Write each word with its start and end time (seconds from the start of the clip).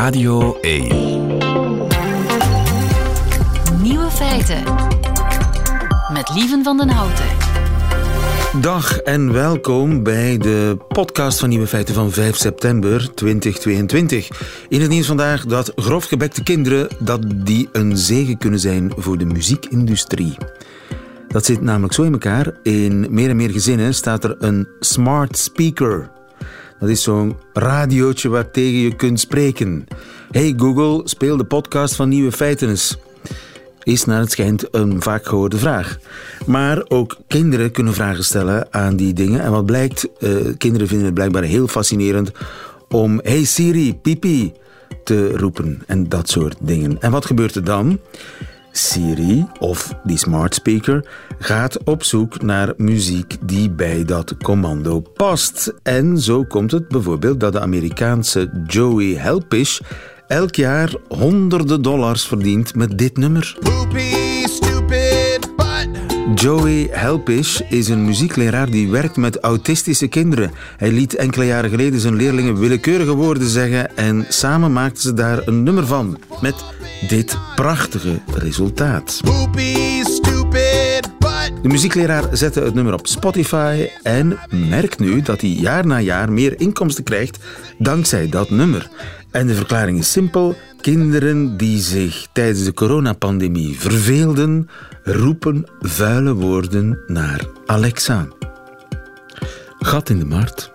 Radio 0.00 0.58
1. 0.60 0.88
Nieuwe 3.82 4.10
feiten. 4.10 4.62
Met 6.12 6.30
Lieven 6.34 6.64
van 6.64 6.76
den 6.76 6.88
Houten. 6.88 7.24
Dag 8.60 8.98
en 8.98 9.32
welkom 9.32 10.02
bij 10.02 10.38
de 10.38 10.76
podcast 10.88 11.38
van 11.40 11.48
Nieuwe 11.48 11.66
Feiten 11.66 11.94
van 11.94 12.10
5 12.10 12.36
september 12.36 13.14
2022. 13.14 14.28
In 14.68 14.80
het 14.80 14.90
nieuws 14.90 15.06
vandaag 15.06 15.46
dat 15.46 15.72
grofgebekte 15.76 16.42
kinderen 16.42 16.88
dat 16.98 17.20
die 17.34 17.68
een 17.72 17.96
zegen 17.96 18.38
kunnen 18.38 18.60
zijn 18.60 18.92
voor 18.96 19.18
de 19.18 19.26
muziekindustrie. 19.26 20.36
Dat 21.28 21.44
zit 21.44 21.60
namelijk 21.60 21.92
zo 21.92 22.02
in 22.02 22.12
elkaar. 22.12 22.52
In 22.62 23.06
meer 23.10 23.28
en 23.30 23.36
meer 23.36 23.50
gezinnen 23.50 23.94
staat 23.94 24.24
er 24.24 24.36
een 24.38 24.68
smart 24.78 25.38
speaker. 25.38 26.10
Dat 26.80 26.88
is 26.88 27.02
zo'n 27.02 27.36
radiootje 27.52 28.28
waar 28.28 28.50
tegen 28.50 28.78
je 28.78 28.96
kunt 28.96 29.20
spreken. 29.20 29.86
Hey 30.30 30.54
Google, 30.56 31.00
speel 31.04 31.36
de 31.36 31.44
podcast 31.44 31.94
van 31.94 32.08
Nieuwe 32.08 32.32
Feiten 32.32 32.68
eens. 32.68 32.96
Is 33.82 34.04
naar 34.04 34.20
het 34.20 34.30
schijnt 34.30 34.74
een 34.74 35.02
vaak 35.02 35.26
gehoorde 35.26 35.58
vraag. 35.58 35.98
Maar 36.46 36.84
ook 36.88 37.16
kinderen 37.26 37.70
kunnen 37.70 37.94
vragen 37.94 38.24
stellen 38.24 38.66
aan 38.72 38.96
die 38.96 39.12
dingen. 39.12 39.40
En 39.40 39.50
wat 39.50 39.66
blijkt, 39.66 40.08
uh, 40.18 40.30
kinderen 40.58 40.86
vinden 40.86 41.06
het 41.06 41.14
blijkbaar 41.14 41.42
heel 41.42 41.66
fascinerend 41.66 42.32
om 42.88 43.20
Hey 43.22 43.44
Siri, 43.44 43.94
pipi 43.94 44.52
te 45.04 45.36
roepen 45.36 45.82
en 45.86 46.08
dat 46.08 46.28
soort 46.28 46.56
dingen. 46.60 46.96
En 47.00 47.10
wat 47.10 47.26
gebeurt 47.26 47.54
er 47.54 47.64
dan? 47.64 47.98
Siri, 48.72 49.46
of 49.58 49.94
die 50.04 50.18
smart 50.18 50.54
speaker, 50.54 51.04
gaat 51.38 51.84
op 51.84 52.04
zoek 52.04 52.42
naar 52.42 52.72
muziek 52.76 53.36
die 53.40 53.70
bij 53.70 54.04
dat 54.04 54.36
commando 54.42 55.00
past. 55.00 55.74
En 55.82 56.18
zo 56.18 56.44
komt 56.44 56.70
het 56.70 56.88
bijvoorbeeld 56.88 57.40
dat 57.40 57.52
de 57.52 57.60
Amerikaanse 57.60 58.50
Joey 58.66 59.14
Helpish 59.14 59.80
elk 60.26 60.54
jaar 60.54 60.94
honderden 61.08 61.82
dollars 61.82 62.26
verdient 62.26 62.74
met 62.74 62.98
dit 62.98 63.16
nummer. 63.16 63.56
Joey 66.34 66.88
Helpish 66.90 67.60
is 67.68 67.88
een 67.88 68.04
muziekleraar 68.04 68.70
die 68.70 68.90
werkt 68.90 69.16
met 69.16 69.38
autistische 69.40 70.08
kinderen. 70.08 70.50
Hij 70.76 70.90
liet 70.92 71.14
enkele 71.14 71.44
jaren 71.44 71.70
geleden 71.70 72.00
zijn 72.00 72.14
leerlingen 72.14 72.58
willekeurige 72.58 73.14
woorden 73.14 73.48
zeggen 73.48 73.96
en 73.96 74.26
samen 74.28 74.72
maakten 74.72 75.02
ze 75.02 75.14
daar 75.14 75.46
een 75.46 75.62
nummer 75.62 75.86
van. 75.86 76.18
Met 76.40 76.54
dit 77.08 77.38
prachtige 77.54 78.20
resultaat. 78.34 79.20
De 81.62 81.68
muziekleraar 81.68 82.24
zette 82.32 82.60
het 82.60 82.74
nummer 82.74 82.92
op 82.92 83.06
Spotify 83.06 83.88
en 84.02 84.38
merkt 84.50 84.98
nu 84.98 85.22
dat 85.22 85.40
hij 85.40 85.50
jaar 85.50 85.86
na 85.86 86.00
jaar 86.00 86.32
meer 86.32 86.60
inkomsten 86.60 87.04
krijgt 87.04 87.38
dankzij 87.78 88.28
dat 88.28 88.50
nummer. 88.50 88.90
En 89.30 89.46
de 89.46 89.54
verklaring 89.54 89.98
is 89.98 90.12
simpel. 90.12 90.56
Kinderen 90.80 91.56
die 91.56 91.78
zich 91.78 92.26
tijdens 92.32 92.64
de 92.64 92.74
coronapandemie 92.74 93.78
verveelden, 93.78 94.68
roepen 95.02 95.64
vuile 95.80 96.34
woorden 96.34 96.98
naar 97.06 97.46
Alexa. 97.66 98.28
Gat 99.78 100.08
in 100.10 100.18
de 100.18 100.24
markt. 100.24 100.72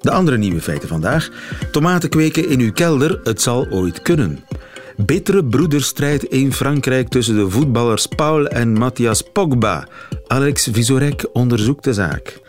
De 0.00 0.10
andere 0.10 0.36
nieuwe 0.36 0.60
feiten 0.60 0.88
vandaag. 0.88 1.28
Tomaten 1.72 2.08
kweken 2.08 2.48
in 2.48 2.60
uw 2.60 2.72
kelder, 2.72 3.20
het 3.24 3.42
zal 3.42 3.66
ooit 3.70 4.02
kunnen. 4.02 4.44
Bittere 4.96 5.44
broederstrijd 5.44 6.22
in 6.22 6.52
Frankrijk 6.52 7.08
tussen 7.08 7.34
de 7.36 7.50
voetballers 7.50 8.06
Paul 8.06 8.46
en 8.46 8.72
Matthias 8.72 9.22
Pogba. 9.22 9.88
Alex 10.26 10.68
Visorek 10.72 11.26
onderzoekt 11.32 11.84
de 11.84 11.92
zaak. 11.92 12.40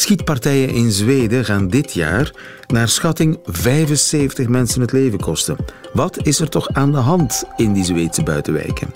Schietpartijen 0.00 0.68
in 0.68 0.92
Zweden 0.92 1.44
gaan 1.44 1.68
dit 1.68 1.92
jaar 1.92 2.32
naar 2.66 2.88
schatting 2.88 3.38
75 3.44 4.48
mensen 4.48 4.80
het 4.80 4.92
leven 4.92 5.20
kosten. 5.20 5.56
Wat 5.92 6.26
is 6.26 6.40
er 6.40 6.48
toch 6.48 6.68
aan 6.68 6.92
de 6.92 6.98
hand 6.98 7.44
in 7.56 7.72
die 7.72 7.84
Zweedse 7.84 8.22
buitenwijken? 8.22 8.94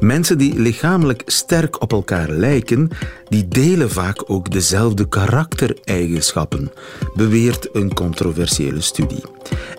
Mensen 0.00 0.38
die 0.38 0.60
lichamelijk 0.60 1.22
sterk 1.26 1.82
op 1.82 1.92
elkaar 1.92 2.28
lijken, 2.28 2.90
die 3.28 3.48
delen 3.48 3.90
vaak 3.90 4.30
ook 4.30 4.50
dezelfde 4.50 5.08
karaktereigenschappen, 5.08 6.72
beweert 7.14 7.68
een 7.72 7.94
controversiële 7.94 8.80
studie. 8.80 9.22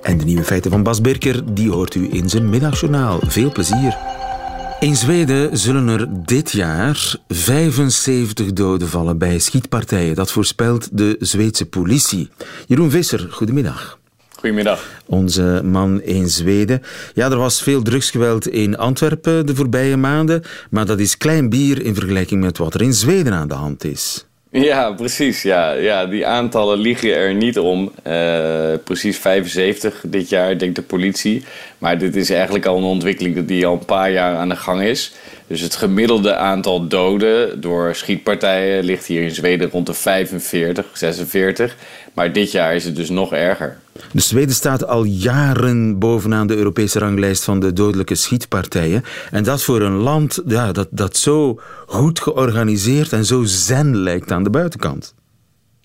En 0.02 0.18
de 0.18 0.26
nieuwe 0.26 0.44
feiten 0.44 0.72
van 0.72 0.84
Bas 0.84 1.02
Birker, 1.02 1.54
die 1.54 1.72
hoort 1.72 1.96
u 1.96 2.08
in 2.12 2.30
zijn 2.30 2.50
middagjournaal. 2.50 3.20
Veel 3.28 3.52
plezier. 3.52 3.98
In 4.82 4.96
Zweden 4.96 5.58
zullen 5.58 5.88
er 5.88 6.08
dit 6.26 6.52
jaar 6.52 7.16
75 7.28 8.54
doden 8.54 8.88
vallen 8.88 9.18
bij 9.18 9.40
schietpartijen. 9.40 10.16
Dat 10.16 10.32
voorspelt 10.32 10.98
de 10.98 11.16
Zweedse 11.20 11.66
politie. 11.66 12.30
Jeroen 12.68 12.92
Visser, 12.92 13.28
goedemiddag. 13.32 14.00
Goedemiddag. 14.36 15.02
Onze 15.06 15.62
man 15.64 16.02
in 16.02 16.30
Zweden. 16.30 16.82
Ja, 17.14 17.32
er 17.32 17.38
was 17.38 17.62
veel 17.62 17.82
drugsgeweld 17.82 18.48
in 18.48 18.78
Antwerpen 18.78 19.46
de 19.46 19.56
voorbije 19.56 19.98
maanden, 19.98 20.44
maar 20.70 20.86
dat 20.86 21.00
is 21.00 21.18
klein 21.18 21.50
bier 21.50 21.82
in 21.82 21.96
vergelijking 21.96 22.42
met 22.42 22.58
wat 22.58 22.74
er 22.74 22.82
in 22.82 22.94
Zweden 22.94 23.34
aan 23.34 23.48
de 23.48 23.54
hand 23.54 23.84
is. 23.84 24.26
Ja, 24.52 24.92
precies. 24.92 25.42
Ja, 25.42 25.72
ja, 25.72 26.06
die 26.06 26.26
aantallen 26.26 26.78
liegen 26.78 27.16
er 27.16 27.34
niet 27.34 27.60
om. 27.60 27.92
Uh, 28.08 28.74
precies 28.84 29.18
75 29.18 30.04
dit 30.08 30.30
jaar, 30.30 30.58
denkt 30.58 30.76
de 30.76 30.82
politie. 30.82 31.44
Maar 31.78 31.98
dit 31.98 32.16
is 32.16 32.30
eigenlijk 32.30 32.66
al 32.66 32.78
een 32.78 32.84
ontwikkeling 32.84 33.46
die 33.46 33.66
al 33.66 33.74
een 33.74 33.86
paar 33.86 34.12
jaar 34.12 34.36
aan 34.36 34.50
de 34.50 34.56
gang 34.56 34.82
is. 34.82 35.14
Dus 35.48 35.62
het 35.62 35.76
gemiddelde 35.76 36.36
aantal 36.36 36.88
doden 36.88 37.62
door 37.62 37.96
schietpartijen 37.96 38.84
ligt 38.84 39.06
hier 39.06 39.22
in 39.22 39.36
Zweden 39.36 39.70
rond 39.70 39.86
de 39.86 39.94
45, 39.94 40.86
46. 40.94 41.76
Maar 42.14 42.34
dit 42.34 42.52
jaar 42.52 42.76
is 42.76 42.86
het 42.86 42.96
dus 42.96 43.10
nog 43.10 43.34
erger. 43.34 43.78
De 44.12 44.22
Zweden 44.22 44.56
staat 44.56 44.88
al 44.88 45.04
jaren 45.04 46.00
bovenaan 46.00 46.48
de 46.48 46.56
Europese 46.56 47.00
ranglijst 47.00 47.44
van 47.44 47.60
de 47.60 47.74
dodelijke 47.74 48.16
schietpartijen. 48.16 49.04
En 49.32 49.44
dat 49.44 49.64
voor 49.64 49.82
een 49.82 49.98
land 49.98 50.42
dat, 50.50 50.88
dat 50.90 51.18
zo 51.18 51.60
goed 51.86 52.20
georganiseerd 52.20 53.14
en 53.14 53.26
zo 53.26 53.44
zen 53.44 53.98
lijkt 53.98 54.32
aan 54.32 54.44
de 54.44 54.50
buitenkant. 54.50 55.14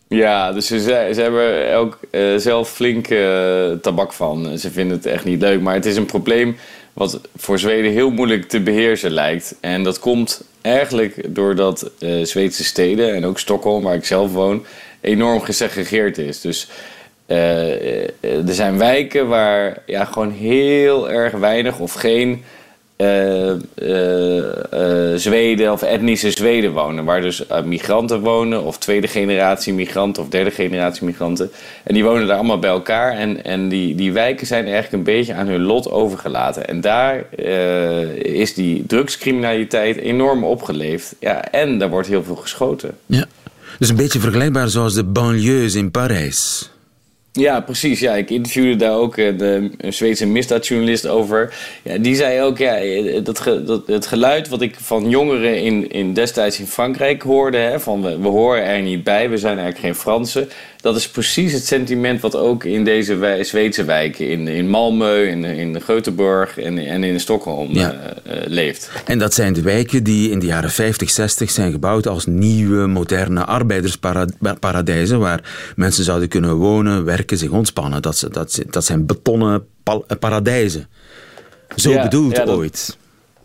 Ja, 0.08 0.52
dus 0.52 0.66
ze, 0.66 0.80
ze 1.14 1.20
hebben 1.20 1.74
ook 1.76 1.98
uh, 2.10 2.36
zelf 2.36 2.70
flink 2.70 3.10
uh, 3.10 3.70
tabak 3.70 4.12
van. 4.12 4.58
Ze 4.58 4.70
vinden 4.70 4.96
het 4.96 5.06
echt 5.06 5.24
niet 5.24 5.40
leuk. 5.40 5.60
Maar 5.60 5.74
het 5.74 5.86
is 5.86 5.96
een 5.96 6.06
probleem 6.06 6.56
wat 6.92 7.20
voor 7.36 7.58
Zweden 7.58 7.92
heel 7.92 8.10
moeilijk 8.10 8.48
te 8.48 8.60
beheersen 8.60 9.10
lijkt. 9.10 9.54
En 9.60 9.82
dat 9.82 9.98
komt 9.98 10.44
eigenlijk 10.60 11.34
doordat 11.34 11.90
uh, 11.98 12.24
Zweedse 12.24 12.64
steden 12.64 13.14
en 13.14 13.24
ook 13.24 13.38
Stockholm, 13.38 13.82
waar 13.82 13.94
ik 13.94 14.04
zelf 14.04 14.32
woon, 14.32 14.64
enorm 15.00 15.40
gesegregeerd 15.40 16.18
is. 16.18 16.40
Dus 16.40 16.68
uh, 17.26 18.02
er 18.20 18.54
zijn 18.54 18.78
wijken 18.78 19.28
waar 19.28 19.82
ja, 19.86 20.04
gewoon 20.04 20.30
heel 20.30 21.10
erg 21.10 21.32
weinig 21.32 21.78
of 21.78 21.92
geen 21.92 22.42
uh, 22.96 23.52
Zweden 25.16 25.72
of 25.72 25.82
etnische 25.82 26.30
Zweden 26.30 26.72
wonen. 26.72 27.04
Waar 27.04 27.20
dus 27.20 27.42
migranten 27.64 28.20
wonen, 28.20 28.62
of 28.62 28.78
tweede 28.78 29.08
generatie 29.08 29.72
migranten 29.72 30.22
of 30.22 30.28
derde 30.28 30.50
generatie 30.50 31.04
migranten. 31.04 31.50
En 31.84 31.94
die 31.94 32.04
wonen 32.04 32.26
daar 32.26 32.36
allemaal 32.36 32.58
bij 32.58 32.70
elkaar. 32.70 33.12
En, 33.12 33.44
en 33.44 33.68
die, 33.68 33.94
die 33.94 34.12
wijken 34.12 34.46
zijn 34.46 34.64
eigenlijk 34.64 34.92
een 34.92 35.14
beetje 35.14 35.34
aan 35.34 35.46
hun 35.46 35.62
lot 35.62 35.90
overgelaten. 35.90 36.68
En 36.68 36.80
daar 36.80 37.24
is 38.18 38.54
die 38.54 38.86
drugscriminaliteit 38.86 39.96
enorm 39.96 40.44
opgeleefd. 40.44 41.14
Ja, 41.20 41.50
en 41.50 41.78
daar 41.78 41.90
wordt 41.90 42.08
heel 42.08 42.24
veel 42.24 42.36
geschoten. 42.36 42.90
Ja. 43.06 43.24
Dus 43.78 43.88
een 43.88 43.96
beetje 43.96 44.20
vergelijkbaar 44.20 44.68
zoals 44.68 44.94
de 44.94 45.04
banlieues 45.04 45.74
in 45.74 45.90
Parijs. 45.90 46.70
Ja, 47.36 47.60
precies. 47.60 48.00
Ja, 48.00 48.14
ik 48.14 48.30
interviewde 48.30 48.76
daar 48.76 48.94
ook 48.94 49.16
eh, 49.16 49.38
de 49.38 49.70
Zweedse 49.78 50.26
misdaadjournalist 50.26 51.06
over. 51.06 51.54
Ja, 51.82 51.98
die 51.98 52.14
zei 52.14 52.42
ook, 52.42 52.58
ja, 52.58 52.80
dat, 53.20 53.42
dat, 53.66 53.86
het 53.86 54.06
geluid 54.06 54.48
wat 54.48 54.60
ik 54.60 54.74
van 54.78 55.08
jongeren 55.10 55.62
in, 55.62 55.90
in 55.90 56.14
destijds 56.14 56.58
in 56.58 56.66
Frankrijk 56.66 57.22
hoorde, 57.22 57.56
hè, 57.56 57.80
van 57.80 58.02
we, 58.02 58.18
we 58.18 58.28
horen 58.28 58.64
er 58.64 58.82
niet 58.82 59.04
bij, 59.04 59.30
we 59.30 59.36
zijn 59.36 59.58
eigenlijk 59.58 59.86
geen 59.86 60.02
Fransen. 60.02 60.48
Dat 60.86 60.96
is 60.96 61.08
precies 61.08 61.52
het 61.52 61.66
sentiment 61.66 62.20
wat 62.20 62.36
ook 62.36 62.64
in 62.64 62.84
deze 62.84 63.16
wij, 63.16 63.44
Zweedse 63.44 63.84
wijken, 63.84 64.28
in, 64.28 64.48
in 64.48 64.66
Malmö, 64.66 65.28
in, 65.28 65.44
in 65.44 65.80
Göteborg 65.80 66.58
en, 66.58 66.78
en 66.78 67.04
in 67.04 67.20
Stockholm 67.20 67.72
ja. 67.72 67.92
uh, 67.92 68.32
leeft. 68.44 68.90
En 69.04 69.18
dat 69.18 69.34
zijn 69.34 69.52
de 69.52 69.62
wijken 69.62 70.04
die 70.04 70.30
in 70.30 70.38
de 70.38 70.46
jaren 70.46 70.70
50, 70.70 71.10
60 71.10 71.50
zijn 71.50 71.72
gebouwd 71.72 72.06
als 72.06 72.26
nieuwe, 72.26 72.86
moderne 72.86 73.44
arbeidersparadijzen, 73.44 75.18
waar 75.18 75.72
mensen 75.76 76.04
zouden 76.04 76.28
kunnen 76.28 76.54
wonen, 76.54 77.04
werken, 77.04 77.38
zich 77.38 77.50
ontspannen. 77.50 78.02
Dat, 78.02 78.28
dat, 78.30 78.62
dat 78.70 78.84
zijn 78.84 79.06
betonnen 79.06 79.66
paradijzen. 80.18 80.88
Zo 81.76 81.90
ja, 81.90 82.02
bedoeld 82.02 82.36
ja, 82.36 82.44
ooit. 82.44 82.96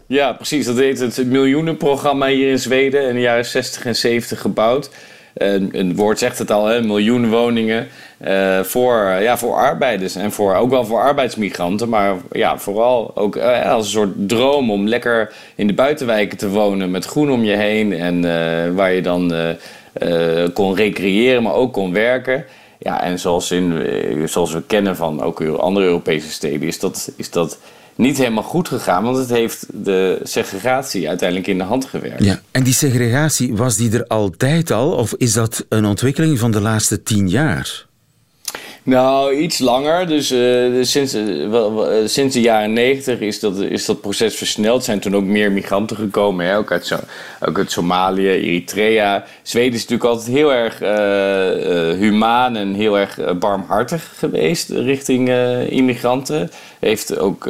Ja, 0.07 0.33
precies. 0.33 0.65
Dat 0.65 0.77
heet 0.77 0.99
het 0.99 1.25
miljoenenprogramma 1.25 2.27
hier 2.27 2.49
in 2.49 2.59
Zweden 2.59 3.07
in 3.07 3.15
de 3.15 3.21
jaren 3.21 3.45
60 3.45 3.85
en 3.85 3.95
70 3.95 4.41
gebouwd. 4.41 4.89
Een, 5.33 5.95
woord 5.95 6.19
zegt 6.19 6.37
het 6.37 6.51
al, 6.51 6.65
hè, 6.65 6.81
miljoen 6.81 7.29
woningen 7.29 7.87
uh, 8.27 8.59
voor, 8.59 8.97
ja, 9.21 9.37
voor 9.37 9.55
arbeiders 9.55 10.15
en 10.15 10.31
voor, 10.31 10.55
ook 10.55 10.69
wel 10.69 10.85
voor 10.85 10.99
arbeidsmigranten, 10.99 11.89
maar 11.89 12.15
ja, 12.31 12.57
vooral 12.57 13.11
ook 13.15 13.35
uh, 13.35 13.71
als 13.71 13.85
een 13.85 13.91
soort 13.91 14.13
droom 14.15 14.71
om 14.71 14.87
lekker 14.87 15.33
in 15.55 15.67
de 15.67 15.73
buitenwijken 15.73 16.37
te 16.37 16.49
wonen 16.49 16.91
met 16.91 17.05
groen 17.05 17.31
om 17.31 17.43
je 17.43 17.55
heen 17.55 17.93
en 17.93 18.21
waar 18.75 18.93
je 18.93 19.01
dan 19.01 19.33
kon 20.53 20.75
recreëren, 20.75 21.43
maar 21.43 21.53
ook 21.53 21.73
kon 21.73 21.93
werken. 21.93 22.45
Ja, 22.77 23.03
en 23.03 23.19
zoals, 23.19 23.51
in, 23.51 23.83
zoals 24.25 24.53
we 24.53 24.63
kennen 24.67 24.95
van 24.95 25.21
ook 25.21 25.41
andere 25.41 25.85
Europese 25.85 26.29
steden, 26.29 26.67
is 26.67 26.79
dat, 26.79 27.11
is 27.17 27.31
dat 27.31 27.59
niet 28.01 28.17
helemaal 28.17 28.43
goed 28.43 28.67
gegaan, 28.67 29.03
want 29.03 29.17
het 29.17 29.29
heeft 29.29 29.65
de 29.73 30.19
segregatie 30.23 31.09
uiteindelijk 31.09 31.49
in 31.49 31.57
de 31.57 31.63
hand 31.63 31.85
gewerkt. 31.85 32.23
Ja, 32.23 32.41
en 32.51 32.63
die 32.63 32.73
segregatie, 32.73 33.55
was 33.55 33.75
die 33.75 33.91
er 33.91 34.07
altijd 34.07 34.71
al, 34.71 34.91
of 34.91 35.13
is 35.17 35.33
dat 35.33 35.65
een 35.69 35.85
ontwikkeling 35.85 36.39
van 36.39 36.51
de 36.51 36.61
laatste 36.61 37.03
tien 37.03 37.29
jaar? 37.29 37.89
Nou, 38.83 39.35
iets 39.35 39.59
langer. 39.59 40.07
Dus 40.07 40.31
uh, 40.31 40.83
sinds, 40.83 41.15
uh, 41.15 41.87
sinds 42.05 42.33
de 42.33 42.41
jaren 42.41 42.73
negentig 42.73 43.19
is 43.19 43.39
dat, 43.39 43.59
is 43.59 43.85
dat 43.85 44.01
proces 44.01 44.35
versneld. 44.35 44.77
Er 44.77 44.83
zijn 44.83 44.99
toen 44.99 45.15
ook 45.15 45.23
meer 45.23 45.51
migranten 45.51 45.97
gekomen. 45.97 46.45
Hè? 46.45 46.57
Ook, 46.57 46.71
uit 46.71 46.99
ook 47.45 47.57
uit 47.57 47.71
Somalië, 47.71 48.27
Eritrea. 48.27 49.25
Zweden 49.41 49.73
is 49.73 49.79
natuurlijk 49.79 50.09
altijd 50.09 50.35
heel 50.35 50.53
erg 50.53 50.81
uh, 50.81 51.99
humaan 51.99 52.55
en 52.55 52.73
heel 52.73 52.99
erg 52.99 53.37
barmhartig 53.39 54.13
geweest 54.17 54.69
richting 54.69 55.29
immigranten. 55.69 56.51
Heeft 56.79 57.17
ook 57.17 57.49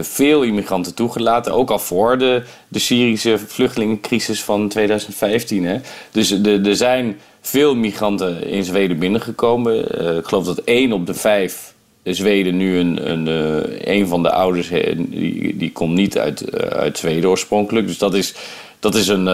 veel 0.00 0.42
immigranten 0.42 0.94
toegelaten. 0.94 1.52
Ook 1.52 1.70
al 1.70 1.78
voor 1.78 2.18
de, 2.18 2.42
de 2.68 2.78
Syrische 2.78 3.38
vluchtelingencrisis 3.38 4.42
van 4.42 4.68
2015. 4.68 5.64
Hè? 5.64 5.80
Dus 6.10 6.30
er 6.42 6.76
zijn 6.76 7.18
veel 7.48 7.74
migranten 7.74 8.46
in 8.46 8.64
Zweden 8.64 8.98
binnengekomen. 8.98 10.02
Uh, 10.02 10.16
ik 10.16 10.26
geloof 10.26 10.44
dat 10.44 10.58
één 10.58 10.92
op 10.92 11.06
de 11.06 11.14
vijf 11.14 11.74
Zweden 12.02 12.56
nu 12.56 12.78
een, 12.78 13.10
een, 13.10 13.26
uh, 13.26 13.96
een 13.96 14.08
van 14.08 14.22
de 14.22 14.30
ouders, 14.30 14.68
die, 14.96 15.56
die 15.56 15.72
komt 15.72 15.94
niet 15.94 16.18
uit, 16.18 16.54
uh, 16.54 16.60
uit 16.60 16.98
Zweden 16.98 17.30
oorspronkelijk. 17.30 17.86
Dus 17.86 17.98
dat 17.98 18.14
is, 18.14 18.34
dat 18.78 18.94
is 18.94 19.08
een 19.08 19.26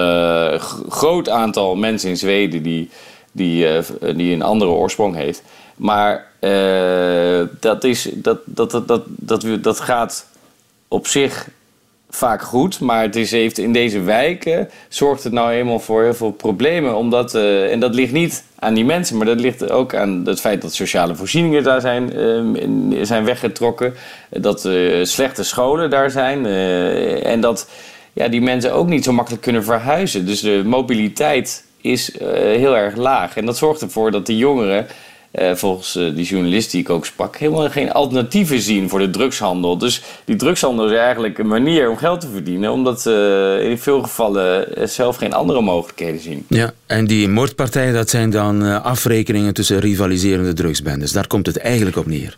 groot 0.89 1.29
aantal 1.29 1.75
mensen 1.77 2.09
in 2.09 2.17
Zweden 2.17 2.63
die, 2.63 2.89
die, 3.33 3.67
die 4.15 4.33
een 4.33 4.43
andere 4.43 4.71
oorsprong 4.71 5.15
heeft. 5.15 5.43
Maar 5.77 6.27
dat, 7.61 7.85
is, 7.85 8.09
dat, 8.15 8.39
dat, 8.45 8.71
dat, 8.71 8.89
dat, 8.89 9.03
dat, 9.07 9.47
dat 9.61 9.81
gaat 9.81 10.27
op 10.89 11.07
zich 11.07 11.49
vaak 12.15 12.43
goed. 12.43 12.81
Maar 12.81 13.03
het 13.03 13.17
is, 13.17 13.31
heeft 13.31 13.59
in 13.59 13.73
deze 13.73 14.01
wijken 14.01 14.71
zorgt 14.89 15.25
het 15.25 15.33
nou 15.33 15.51
eenmaal 15.51 15.81
voor 15.81 16.03
heel 16.03 16.15
veel 16.15 16.33
problemen. 16.33 16.97
Omdat, 16.97 17.35
uh, 17.35 17.73
en 17.73 17.81
dat 17.81 17.95
ligt 17.95 18.13
niet 18.13 18.45
aan 18.59 18.75
die 18.75 18.85
mensen, 18.85 19.17
maar 19.17 19.27
dat 19.27 19.41
ligt 19.41 19.71
ook 19.71 19.95
aan 19.95 20.23
het 20.27 20.41
feit 20.41 20.63
dat 20.63 20.75
sociale 20.75 21.15
voorzieningen 21.15 21.63
daar 21.63 21.81
zijn, 21.81 22.17
uh, 22.17 22.99
zijn 23.03 23.25
weggetrokken. 23.25 23.95
Dat 24.31 24.65
uh, 24.65 25.05
slechte 25.05 25.45
scholen 25.45 25.91
daar 25.91 26.11
zijn. 26.11 26.47
en 27.23 27.41
dat 27.41 27.69
ja, 28.13 28.29
die 28.29 28.43
mensen 28.43 28.73
ook 28.73 28.89
niet 28.89 29.05
zo 29.05 29.13
makkelijk 29.13 29.43
kunnen 29.43 29.65
verhuizen. 29.65 30.27
Dus 30.27 30.41
de 30.41 30.63
mobiliteit 30.65 31.65
is 31.81 32.13
heel 32.35 32.77
erg 32.77 32.97
laag. 32.97 33.37
En 33.37 33.47
dat 33.47 33.57
zorgt 33.57 33.83
ervoor 33.83 34.11
dat 34.11 34.27
de 34.27 34.37
jongeren 34.37 34.87
uh, 35.39 35.55
volgens 35.55 35.97
uh, 35.97 36.15
die 36.15 36.25
journalist 36.25 36.71
die 36.71 36.81
ik 36.81 36.91
ook 36.91 37.07
sprak, 37.07 37.37
helemaal 37.37 37.71
geen 37.71 37.93
alternatieven 37.93 38.61
zien 38.61 38.89
voor 38.89 38.99
de 38.99 39.11
drugshandel. 39.11 39.79
Dus 39.79 40.03
die 40.25 40.37
drugshandel 40.37 40.87
is 40.87 40.97
eigenlijk 40.97 41.39
een 41.39 41.47
manier 41.47 41.91
om 41.91 41.97
geld 41.97 42.21
te 42.21 42.29
verdienen, 42.33 42.73
omdat 42.73 43.01
ze 43.01 43.67
in 43.69 43.79
veel 43.79 44.03
gevallen 44.03 44.67
zelf 44.89 45.17
geen 45.17 45.33
andere 45.33 45.61
mogelijkheden 45.61 46.21
zien. 46.21 46.47
Ja, 46.49 46.73
en 46.87 47.07
die 47.07 47.29
moordpartijen, 47.29 47.95
dat 47.95 48.11
zijn 48.11 48.31
dan 48.31 48.83
afrekeningen 48.83 49.55
tussen 49.55 49.79
rivaliserende 49.79 50.53
drugsbendes. 50.53 51.13
Daar 51.13 51.27
komt 51.27 51.47
het 51.47 51.59
eigenlijk 51.59 51.97
op 51.97 52.07
neer. 52.07 52.37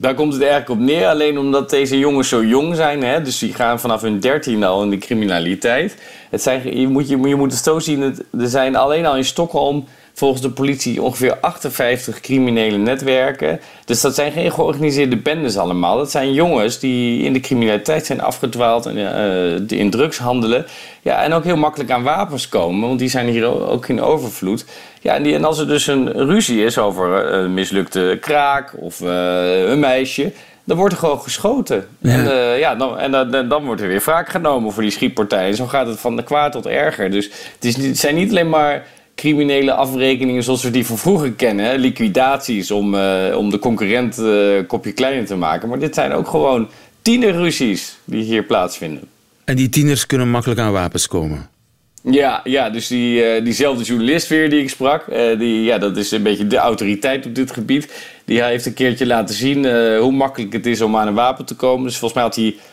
Daar 0.00 0.14
komt 0.14 0.32
het 0.32 0.42
eigenlijk 0.42 0.80
op 0.80 0.86
neer, 0.86 1.06
alleen 1.06 1.38
omdat 1.38 1.70
deze 1.70 1.98
jongens 1.98 2.28
zo 2.28 2.44
jong 2.44 2.76
zijn. 2.76 3.02
Hè, 3.02 3.22
dus 3.22 3.38
die 3.38 3.54
gaan 3.54 3.80
vanaf 3.80 4.00
hun 4.00 4.20
dertien 4.20 4.64
al 4.64 4.82
in 4.82 4.90
de 4.90 4.98
criminaliteit. 4.98 5.96
Het 6.30 6.42
zijn, 6.42 6.80
je, 6.80 6.88
moet, 6.88 7.08
je, 7.08 7.18
je 7.18 7.36
moet 7.36 7.52
het 7.52 7.64
zo 7.64 7.78
zien, 7.78 8.00
het, 8.00 8.24
er 8.40 8.48
zijn 8.48 8.76
alleen 8.76 9.06
al 9.06 9.16
in 9.16 9.24
Stockholm 9.24 9.84
volgens 10.18 10.42
de 10.42 10.50
politie 10.50 11.02
ongeveer 11.02 11.36
58 11.40 12.20
criminele 12.20 12.76
netwerken. 12.76 13.60
Dus 13.84 14.00
dat 14.00 14.14
zijn 14.14 14.32
geen 14.32 14.52
georganiseerde 14.52 15.16
bendes 15.16 15.56
allemaal. 15.56 15.96
Dat 15.96 16.10
zijn 16.10 16.32
jongens 16.32 16.78
die 16.78 17.22
in 17.22 17.32
de 17.32 17.40
criminaliteit 17.40 18.06
zijn 18.06 18.20
afgedwaald 18.20 18.86
en 18.86 18.96
uh, 18.96 19.78
in 19.78 19.90
drugs 19.90 20.18
handelen. 20.18 20.66
Ja, 21.02 21.22
en 21.22 21.32
ook 21.32 21.44
heel 21.44 21.56
makkelijk 21.56 21.90
aan 21.90 22.02
wapens 22.02 22.48
komen, 22.48 22.88
want 22.88 22.98
die 22.98 23.08
zijn 23.08 23.26
hier 23.26 23.68
ook 23.68 23.88
in 23.88 24.02
overvloed. 24.02 24.64
Ja, 25.00 25.14
en, 25.14 25.22
die, 25.22 25.34
en 25.34 25.44
als 25.44 25.58
er 25.58 25.68
dus 25.68 25.86
een 25.86 26.12
ruzie 26.12 26.64
is 26.64 26.78
over 26.78 27.32
een 27.32 27.44
eh, 27.44 27.50
mislukte 27.50 28.18
kraak 28.20 28.74
of 28.76 29.00
uh, 29.00 29.68
een 29.68 29.80
meisje, 29.80 30.32
dan 30.64 30.76
wordt 30.76 30.92
er 30.92 30.98
gewoon 30.98 31.20
geschoten. 31.20 31.86
Ja. 31.98 32.10
En, 32.10 32.24
uh, 32.24 32.58
ja, 32.58 32.74
dan, 32.74 32.98
en 32.98 33.10
dan, 33.10 33.48
dan 33.48 33.64
wordt 33.64 33.80
er 33.80 33.88
weer 33.88 34.02
wraak 34.04 34.28
genomen 34.28 34.72
voor 34.72 34.82
die 34.82 34.92
schietpartijen. 34.92 35.54
Zo 35.54 35.66
gaat 35.66 35.86
het 35.86 36.00
van 36.00 36.16
de 36.16 36.22
kwaad 36.22 36.52
tot 36.52 36.66
erger. 36.66 37.10
Dus 37.10 37.24
het, 37.54 37.64
is, 37.64 37.76
het 37.76 37.98
zijn 37.98 38.14
niet 38.14 38.30
alleen 38.30 38.48
maar 38.48 38.86
criminele 39.18 39.72
afrekeningen 39.72 40.42
zoals 40.42 40.62
we 40.62 40.70
die 40.70 40.86
van 40.86 40.98
vroeger 40.98 41.32
kennen. 41.32 41.78
Liquidaties 41.78 42.70
om, 42.70 42.94
uh, 42.94 43.36
om 43.36 43.50
de 43.50 43.58
concurrent 43.58 44.18
uh, 44.18 44.58
kopje 44.66 44.92
kleiner 44.92 45.26
te 45.26 45.36
maken. 45.36 45.68
Maar 45.68 45.78
dit 45.78 45.94
zijn 45.94 46.12
ook 46.12 46.28
gewoon 46.28 46.68
tienerruzies 47.02 47.98
die 48.04 48.22
hier 48.22 48.42
plaatsvinden. 48.42 49.02
En 49.44 49.56
die 49.56 49.68
tieners 49.68 50.06
kunnen 50.06 50.30
makkelijk 50.30 50.60
aan 50.60 50.72
wapens 50.72 51.06
komen? 51.06 51.48
Ja, 52.02 52.40
ja 52.44 52.70
dus 52.70 52.86
die, 52.86 53.36
uh, 53.36 53.44
diezelfde 53.44 53.84
journalist 53.84 54.28
weer 54.28 54.50
die 54.50 54.60
ik 54.60 54.70
sprak, 54.70 55.04
die, 55.38 55.62
ja, 55.62 55.78
dat 55.78 55.96
is 55.96 56.10
een 56.10 56.22
beetje 56.22 56.46
de 56.46 56.56
autoriteit 56.56 57.26
op 57.26 57.34
dit 57.34 57.52
gebied. 57.52 57.92
Die 58.24 58.42
heeft 58.42 58.66
een 58.66 58.74
keertje 58.74 59.06
laten 59.06 59.34
zien 59.34 59.66
hoe 59.98 60.12
makkelijk 60.12 60.52
het 60.52 60.66
is 60.66 60.80
om 60.80 60.96
aan 60.96 61.06
een 61.06 61.14
wapen 61.14 61.44
te 61.44 61.54
komen. 61.54 61.84
Dus 61.86 61.96
volgens 61.96 62.14
mij 62.14 62.22
had 62.22 62.36
hij 62.36 62.46
eh, 62.46 62.67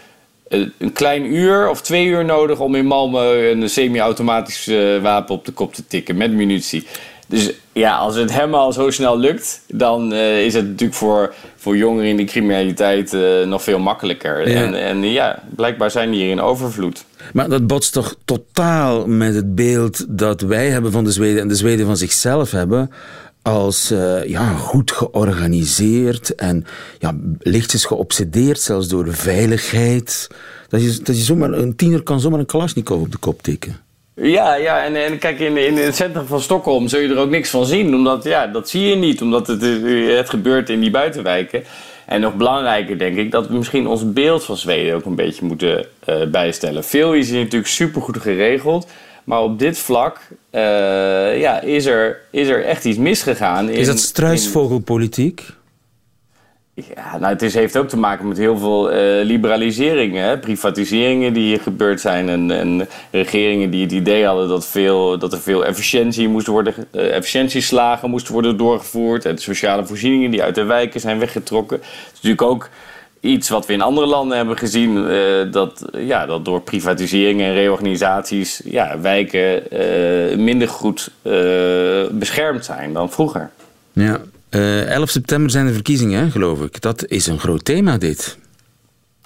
een 0.47 0.93
klein 0.93 1.35
uur 1.35 1.69
of 1.69 1.81
twee 1.81 2.05
uur 2.05 2.25
nodig 2.25 2.59
om 2.59 2.75
in 2.75 2.85
Malmö 2.85 3.51
een 3.51 3.69
semi-automatisch 3.69 4.67
uh, 4.67 5.01
wapen 5.01 5.35
op 5.35 5.45
de 5.45 5.51
kop 5.51 5.73
te 5.73 5.87
tikken 5.87 6.17
met 6.17 6.31
munitie. 6.31 6.87
Dus 7.27 7.51
ja, 7.71 7.97
als 7.97 8.15
het 8.15 8.33
hem 8.33 8.53
al 8.53 8.73
zo 8.73 8.89
snel 8.89 9.19
lukt, 9.19 9.61
dan 9.67 10.13
uh, 10.13 10.45
is 10.45 10.53
het 10.53 10.67
natuurlijk 10.67 10.97
voor, 10.97 11.33
voor 11.55 11.77
jongeren 11.77 12.09
in 12.09 12.17
de 12.17 12.23
criminaliteit 12.23 13.13
uh, 13.13 13.43
nog 13.45 13.63
veel 13.63 13.79
makkelijker. 13.79 14.49
Ja. 14.49 14.63
En, 14.63 14.73
en 14.73 15.11
ja, 15.11 15.43
blijkbaar 15.55 15.91
zijn 15.91 16.11
die 16.11 16.21
hier 16.21 16.31
in 16.31 16.41
overvloed. 16.41 17.05
Maar 17.33 17.49
dat 17.49 17.67
botst 17.67 17.93
toch 17.93 18.15
totaal 18.25 19.07
met 19.07 19.35
het 19.35 19.55
beeld 19.55 20.05
dat 20.09 20.41
wij 20.41 20.69
hebben 20.69 20.91
van 20.91 21.03
de 21.03 21.11
Zweden 21.11 21.41
en 21.41 21.47
de 21.47 21.55
Zweden 21.55 21.85
van 21.85 21.97
zichzelf 21.97 22.51
hebben 22.51 22.91
als 23.45 23.91
uh, 23.91 24.25
ja, 24.27 24.53
goed 24.53 24.91
georganiseerd 24.91 26.35
en 26.35 26.65
ja, 26.99 27.15
lichtjes 27.39 27.85
geobsedeerd, 27.85 28.59
zelfs 28.59 28.87
door 28.87 29.13
veiligheid. 29.13 30.27
Dat 30.67 30.81
je, 30.81 30.99
dat 31.03 31.17
je 31.17 31.23
zomaar, 31.23 31.51
een 31.51 31.75
tiener 31.75 32.03
kan 32.03 32.19
zomaar 32.19 32.39
een 32.39 32.45
Kalashnikov 32.45 33.01
op 33.01 33.11
de 33.11 33.17
kop 33.17 33.41
tikken. 33.41 33.75
Ja, 34.15 34.55
ja 34.55 34.83
en, 34.83 34.95
en 34.95 35.17
kijk, 35.17 35.39
in, 35.39 35.57
in 35.57 35.77
het 35.77 35.95
centrum 35.95 36.25
van 36.25 36.41
Stockholm 36.41 36.87
zul 36.87 36.99
je 36.99 37.09
er 37.09 37.17
ook 37.17 37.29
niks 37.29 37.49
van 37.49 37.65
zien. 37.65 37.95
Omdat, 37.95 38.23
ja, 38.23 38.47
dat 38.47 38.69
zie 38.69 38.87
je 38.87 38.95
niet, 38.95 39.21
omdat 39.21 39.47
het, 39.47 39.61
het 40.17 40.29
gebeurt 40.29 40.69
in 40.69 40.79
die 40.79 40.91
buitenwijken. 40.91 41.63
En 42.05 42.21
nog 42.21 42.35
belangrijker 42.35 42.97
denk 42.97 43.17
ik 43.17 43.31
dat 43.31 43.47
we 43.47 43.53
misschien 43.53 43.87
ons 43.87 44.13
beeld 44.13 44.43
van 44.43 44.57
Zweden 44.57 44.95
ook 44.95 45.05
een 45.05 45.15
beetje 45.15 45.45
moeten 45.45 45.85
uh, 46.09 46.25
bijstellen. 46.25 46.83
Veel 46.83 47.13
is 47.13 47.29
hier 47.29 47.39
natuurlijk 47.39 47.71
supergoed 47.71 48.17
geregeld. 48.17 48.87
Maar 49.25 49.41
op 49.41 49.59
dit 49.59 49.77
vlak 49.77 50.19
uh, 50.51 50.61
ja, 51.39 51.61
is, 51.61 51.85
er, 51.85 52.21
is 52.29 52.47
er 52.47 52.65
echt 52.65 52.85
iets 52.85 52.97
misgegaan. 52.97 53.69
In, 53.69 53.75
is 53.75 53.87
dat 53.87 53.99
struisvogelpolitiek? 53.99 55.45
ja, 56.75 57.17
nou, 57.17 57.33
het 57.33 57.41
is, 57.41 57.53
heeft 57.53 57.77
ook 57.77 57.87
te 57.87 57.97
maken 57.97 58.27
met 58.27 58.37
heel 58.37 58.57
veel 58.57 58.93
uh, 58.93 59.25
liberaliseringen, 59.25 60.23
hè? 60.23 60.39
privatiseringen 60.39 61.33
die 61.33 61.43
hier 61.43 61.59
gebeurd 61.59 62.01
zijn. 62.01 62.29
En, 62.29 62.51
en, 62.51 62.87
regeringen 63.11 63.69
die 63.69 63.83
het 63.83 63.91
idee 63.91 64.25
hadden 64.25 64.47
dat, 64.47 64.65
veel, 64.65 65.17
dat 65.17 65.33
er 65.33 65.39
veel 65.39 65.65
efficiëntie 65.65 66.27
moest 66.27 66.47
worden, 66.47 66.73
uh, 66.91 67.15
efficiëntieslagen 67.15 68.09
moesten 68.09 68.33
worden 68.33 68.57
doorgevoerd. 68.57 69.25
En 69.25 69.37
sociale 69.37 69.85
voorzieningen 69.85 70.31
die 70.31 70.43
uit 70.43 70.55
de 70.55 70.63
wijken 70.63 70.99
zijn 70.99 71.19
weggetrokken. 71.19 71.77
Het 71.77 72.13
is 72.13 72.21
natuurlijk 72.21 72.41
ook 72.41 72.69
iets 73.25 73.49
wat 73.49 73.65
we 73.65 73.73
in 73.73 73.81
andere 73.81 74.07
landen 74.07 74.37
hebben 74.37 74.57
gezien, 74.57 74.97
uh, 74.97 75.51
dat, 75.51 75.85
ja, 75.97 76.25
dat 76.25 76.45
door 76.45 76.61
privatiseringen 76.61 77.45
en 77.45 77.53
reorganisaties 77.53 78.61
ja, 78.63 78.99
wijken 78.99 79.63
uh, 79.73 80.37
minder 80.37 80.67
goed 80.67 81.11
uh, 81.23 81.33
beschermd 82.11 82.65
zijn 82.65 82.93
dan 82.93 83.11
vroeger. 83.11 83.51
Ja, 83.93 84.21
11 84.49 85.09
september 85.09 85.51
zijn 85.51 85.65
de 85.65 85.73
verkiezingen, 85.73 86.31
geloof 86.31 86.61
ik. 86.61 86.81
Dat 86.81 87.05
is 87.07 87.27
een 87.27 87.39
groot 87.39 87.65
thema, 87.65 87.97
dit. 87.97 88.37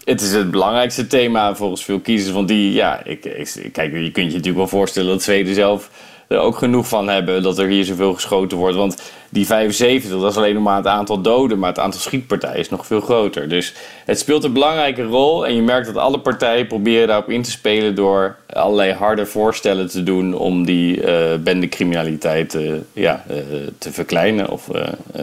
Het 0.04 0.22
is 0.22 0.32
het 0.32 0.52
belangrijkste 0.52 1.08
thema 1.08 1.56
volgens 1.56 1.84
veel 1.84 2.00
kiezers. 2.00 2.34
Want 2.34 2.48
die, 2.48 2.74
ja, 2.74 3.04
ik, 3.04 3.26
ik, 3.26 3.70
kijk, 3.72 3.94
je 3.94 4.12
kunt 4.12 4.16
je 4.16 4.24
natuurlijk 4.24 4.56
wel 4.56 4.68
voorstellen 4.68 5.10
dat 5.10 5.24
Zweden 5.24 5.56
zelf 5.56 5.90
er 6.30 6.38
ook 6.38 6.58
genoeg 6.58 6.88
van 6.88 7.08
hebben 7.08 7.44
dat 7.44 7.58
er 7.58 7.68
hier 7.68 7.86
zoveel 7.86 8.14
geschoten 8.14 8.58
wordt. 8.58 8.76
Want 8.76 9.02
die 9.30 9.46
75, 9.46 10.12
dat 10.12 10.32
is 10.32 10.38
alleen 10.38 10.54
nog 10.54 10.64
maar 10.64 10.78
het 10.78 10.88
aantal 10.88 11.22
doden, 11.22 11.60
maar 11.60 11.70
het 11.70 11.80
aantal 11.80 12.00
schietpartijen 12.00 12.60
is 12.60 12.70
nog 12.70 12.86
veel 12.86 13.02
groter. 13.02 13.50
Dus 13.50 13.74
het 14.06 14.20
speelt 14.20 14.44
een 14.44 14.54
belangrijke 14.54 15.04
rol 15.04 15.46
en 15.48 15.56
je 15.56 15.62
merkt 15.62 15.86
dat 15.86 15.96
alle 15.96 16.20
partijen 16.20 16.68
proberen 16.68 17.08
daarop 17.08 17.30
in 17.30 17.42
te 17.42 17.52
spelen 17.52 17.96
door 17.96 18.36
allerlei 18.54 18.92
harde 18.94 19.26
voorstellen 19.26 19.90
te 19.90 20.04
doen 20.04 20.34
om 20.34 20.66
die 20.66 21.02
uh, 21.02 21.36
bendecriminaliteit 21.40 22.54
uh, 22.54 22.74
ja, 22.94 23.24
uh, 23.30 23.36
te 23.78 23.92
verkleinen 23.92 24.50
of 24.50 24.70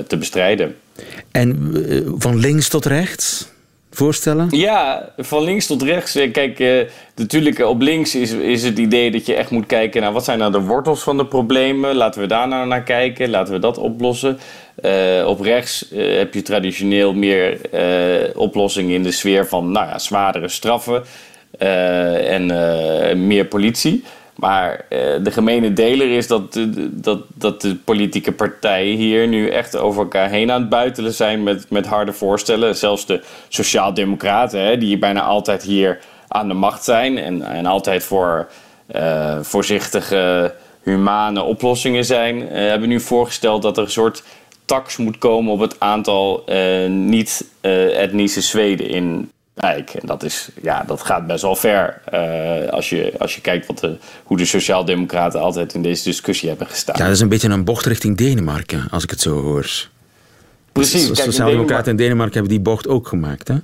te 0.06 0.16
bestrijden. 0.16 0.76
En 1.30 1.72
van 2.18 2.38
links 2.38 2.68
tot 2.68 2.84
rechts? 2.86 3.54
Voorstellen? 3.96 4.48
Ja, 4.50 5.08
van 5.16 5.42
links 5.42 5.66
tot 5.66 5.82
rechts. 5.82 6.14
Eh, 6.14 6.32
kijk, 6.32 6.58
uh, 6.58 6.80
natuurlijk 7.14 7.58
op 7.58 7.80
links 7.80 8.14
is, 8.14 8.32
is 8.32 8.62
het 8.62 8.78
idee 8.78 9.10
dat 9.10 9.26
je 9.26 9.34
echt 9.34 9.50
moet 9.50 9.66
kijken 9.66 10.02
naar 10.02 10.12
wat 10.12 10.24
zijn 10.24 10.38
nou 10.38 10.52
de 10.52 10.60
wortels 10.60 11.02
van 11.02 11.16
de 11.16 11.26
problemen. 11.26 11.94
Laten 11.94 12.20
we 12.20 12.26
daar 12.26 12.48
nou 12.48 12.66
naar 12.66 12.82
kijken, 12.82 13.30
laten 13.30 13.54
we 13.54 13.60
dat 13.60 13.78
oplossen. 13.78 14.38
Op 15.26 15.40
rechts 15.40 15.86
heb 15.94 16.34
je 16.34 16.42
traditioneel 16.42 17.14
meer 17.14 17.58
oplossingen 18.34 18.94
in 18.94 19.02
de 19.02 19.12
sfeer 19.12 19.46
van 19.46 19.72
nou 19.72 19.86
ja, 19.86 19.98
zwaardere 19.98 20.48
straffen 20.48 21.04
en 21.58 22.46
meer 23.26 23.44
politie. 23.44 24.04
Maar 24.37 24.73
uh, 24.73 24.99
de 25.23 25.31
gemene 25.31 25.73
deler 25.73 26.11
is 26.11 26.26
dat, 26.26 26.61
dat, 26.90 27.21
dat 27.35 27.61
de 27.61 27.76
politieke 27.76 28.33
partijen 28.33 28.97
hier 28.97 29.28
nu 29.28 29.49
echt 29.49 29.76
over 29.76 30.00
elkaar 30.00 30.28
heen 30.28 30.50
aan 30.50 30.61
het 30.61 30.69
buitelen 30.69 31.14
zijn 31.14 31.43
met, 31.43 31.71
met 31.71 31.87
harde 31.87 32.12
voorstellen. 32.12 32.76
Zelfs 32.76 33.07
de 33.07 33.23
Sociaaldemocraten, 33.49 34.78
die 34.81 34.99
bijna 34.99 35.23
altijd 35.23 35.62
hier 35.62 35.99
aan 36.28 36.49
de 36.49 36.55
macht 36.55 36.85
zijn 36.85 37.19
en, 37.19 37.43
en 37.43 37.66
altijd 37.66 38.05
voor 38.05 38.49
uh, 38.97 39.38
voorzichtige, 39.43 40.55
humane 40.83 41.43
oplossingen 41.43 42.05
zijn, 42.05 42.37
uh, 42.37 42.49
hebben 42.49 42.88
nu 42.88 43.00
voorgesteld 43.00 43.62
dat 43.62 43.76
er 43.76 43.83
een 43.83 43.90
soort 43.90 44.23
tax 44.64 44.97
moet 44.97 45.19
komen 45.19 45.52
op 45.52 45.61
het 45.61 45.81
aantal 45.81 46.45
niet-etnische 46.88 48.40
Zweden 48.40 48.88
in 48.88 49.31
Kijk, 49.60 49.90
en 49.90 50.06
dat, 50.06 50.22
is, 50.22 50.48
ja, 50.62 50.84
dat 50.86 51.02
gaat 51.02 51.26
best 51.26 51.42
wel 51.42 51.56
ver 51.56 52.00
uh, 52.14 52.68
als, 52.68 52.90
je, 52.90 53.12
als 53.18 53.34
je 53.34 53.40
kijkt 53.40 53.66
wat 53.66 53.78
de, 53.78 53.96
hoe 54.22 54.36
de 54.36 54.44
Sociaaldemocraten 54.44 55.40
altijd 55.40 55.75
in 55.75 55.82
deze 55.82 56.04
discussie 56.04 56.48
hebben 56.48 56.66
gestaan. 56.66 56.94
Ja, 56.98 57.04
dat 57.04 57.14
is 57.14 57.20
een 57.20 57.28
beetje 57.28 57.48
een 57.48 57.64
bocht 57.64 57.86
richting 57.86 58.16
Denemarken, 58.16 58.88
als 58.90 59.02
ik 59.02 59.10
het 59.10 59.20
zo 59.20 59.42
hoor. 59.42 59.88
Precies. 60.72 61.08
De 61.08 61.14
Sociaaldemocraten 61.14 61.90
in 61.90 61.96
Denemarken 61.96 62.34
hebben 62.34 62.52
die 62.52 62.60
bocht 62.60 62.88
ook 62.88 63.08
gemaakt, 63.08 63.48
hè? 63.48 63.54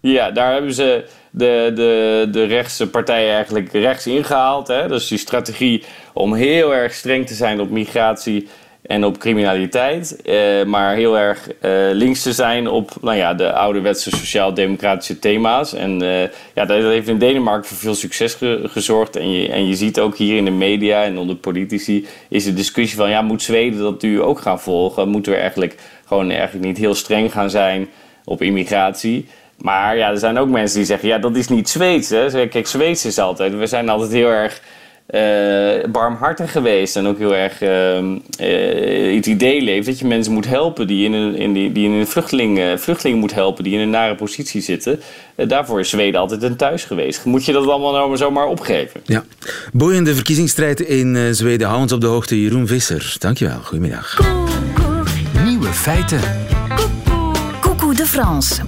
Ja, 0.00 0.30
daar 0.30 0.52
hebben 0.52 0.74
ze 0.74 1.04
de, 1.30 1.72
de, 1.74 2.28
de 2.32 2.44
rechtse 2.44 2.88
partijen 2.88 3.34
eigenlijk 3.34 3.72
rechts 3.72 4.06
ingehaald. 4.06 4.68
Hè? 4.68 4.88
Dus 4.88 5.08
die 5.08 5.18
strategie 5.18 5.84
om 6.12 6.34
heel 6.34 6.74
erg 6.74 6.94
streng 6.94 7.26
te 7.26 7.34
zijn 7.34 7.60
op 7.60 7.70
migratie 7.70 8.48
en 8.82 9.04
op 9.04 9.18
criminaliteit. 9.18 10.22
Eh, 10.22 10.64
maar 10.64 10.94
heel 10.94 11.18
erg 11.18 11.48
uh, 11.48 11.70
links 11.92 12.22
te 12.22 12.32
zijn 12.32 12.68
op 12.68 12.90
nou 13.00 13.16
ja, 13.16 13.34
de 13.34 13.52
ouderwetse 13.52 14.10
sociaal-democratische 14.10 15.18
thema's. 15.18 15.74
En 15.74 16.02
uh, 16.02 16.22
ja, 16.54 16.64
dat 16.64 16.82
heeft 16.82 17.08
in 17.08 17.18
Denemarken 17.18 17.68
voor 17.68 17.76
veel 17.76 17.94
succes 17.94 18.34
ge 18.34 18.60
gezorgd. 18.64 19.16
En 19.16 19.30
je, 19.32 19.48
en 19.48 19.66
je 19.66 19.74
ziet 19.74 20.00
ook 20.00 20.16
hier 20.16 20.36
in 20.36 20.44
de 20.44 20.50
media 20.50 21.02
en 21.02 21.18
onder 21.18 21.36
politici 21.36 22.06
is 22.28 22.44
de 22.44 22.54
discussie 22.54 22.98
van... 22.98 23.10
ja, 23.10 23.22
moet 23.22 23.42
Zweden 23.42 23.78
dat 23.78 24.02
nu 24.02 24.22
ook 24.22 24.40
gaan 24.40 24.60
volgen? 24.60 25.08
Moeten 25.08 25.32
we 25.32 25.38
eigenlijk 25.38 25.76
gewoon 26.06 26.30
eigenlijk 26.30 26.66
niet 26.66 26.78
heel 26.78 26.94
streng 26.94 27.32
gaan 27.32 27.50
zijn 27.50 27.88
op 28.24 28.42
immigratie... 28.42 29.26
Maar 29.56 29.96
ja, 29.96 30.10
er 30.10 30.18
zijn 30.18 30.38
ook 30.38 30.48
mensen 30.48 30.76
die 30.76 30.86
zeggen: 30.86 31.08
ja, 31.08 31.18
dat 31.18 31.36
is 31.36 31.48
niet 31.48 31.68
Zweeds. 31.68 32.08
Hè? 32.08 32.48
Kijk, 32.48 32.66
Zweeds 32.66 33.04
is 33.04 33.18
altijd. 33.18 33.56
We 33.56 33.66
zijn 33.66 33.88
altijd 33.88 34.12
heel 34.12 34.28
erg 34.28 34.60
uh, 35.12 35.90
barmhartig 35.90 36.52
geweest. 36.52 36.96
En 36.96 37.06
ook 37.06 37.18
heel 37.18 37.34
erg 37.34 37.62
uh, 37.62 37.98
uh, 37.98 39.14
het 39.14 39.26
idee 39.26 39.62
leeft 39.62 39.86
dat 39.86 39.98
je 39.98 40.06
mensen 40.06 40.32
moet 40.32 40.46
helpen 40.46 40.86
die 40.86 41.04
in 41.04 41.12
een, 41.12 41.36
in 41.36 41.52
die, 41.52 41.72
die 41.72 41.84
in 41.84 41.92
een 41.92 42.06
vluchteling, 42.06 42.80
vluchtelingen 42.80 43.20
moet 43.20 43.34
helpen 43.34 43.64
die 43.64 43.72
in 43.72 43.80
een 43.80 43.90
nare 43.90 44.14
positie 44.14 44.60
zitten. 44.60 45.00
daarvoor 45.36 45.80
is 45.80 45.88
Zweden 45.88 46.20
altijd 46.20 46.42
een 46.42 46.56
thuis 46.56 46.84
geweest. 46.84 47.24
Moet 47.24 47.44
je 47.44 47.52
dat 47.52 47.66
allemaal 47.66 47.92
nou 47.92 48.08
maar 48.08 48.18
zomaar 48.18 48.46
opgeven? 48.46 49.00
Ja. 49.04 49.24
Boeiende 49.72 50.14
verkiezingsstrijd 50.14 50.80
in 50.80 51.34
Zweden. 51.34 51.68
Hou 51.68 51.80
ons 51.80 51.92
op 51.92 52.00
de 52.00 52.06
hoogte, 52.06 52.40
Jeroen 52.40 52.66
Visser. 52.66 53.14
Dankjewel. 53.18 53.58
Goedemiddag. 53.62 54.20
Nieuwe 55.44 55.72
feiten. 55.72 56.20
Coucou 57.60 57.94
de 57.94 58.06
France. 58.06 58.62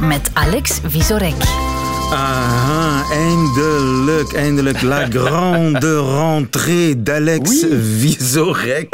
Met 0.00 0.30
Alex 0.34 0.80
Visorek. 0.84 1.77
Aha, 2.10 3.04
eindelijk, 3.10 4.32
eindelijk. 4.32 4.82
La 4.82 5.06
grande 5.14 6.00
rentrée 6.00 7.02
d'Alex 7.02 7.64
oui. 7.64 8.88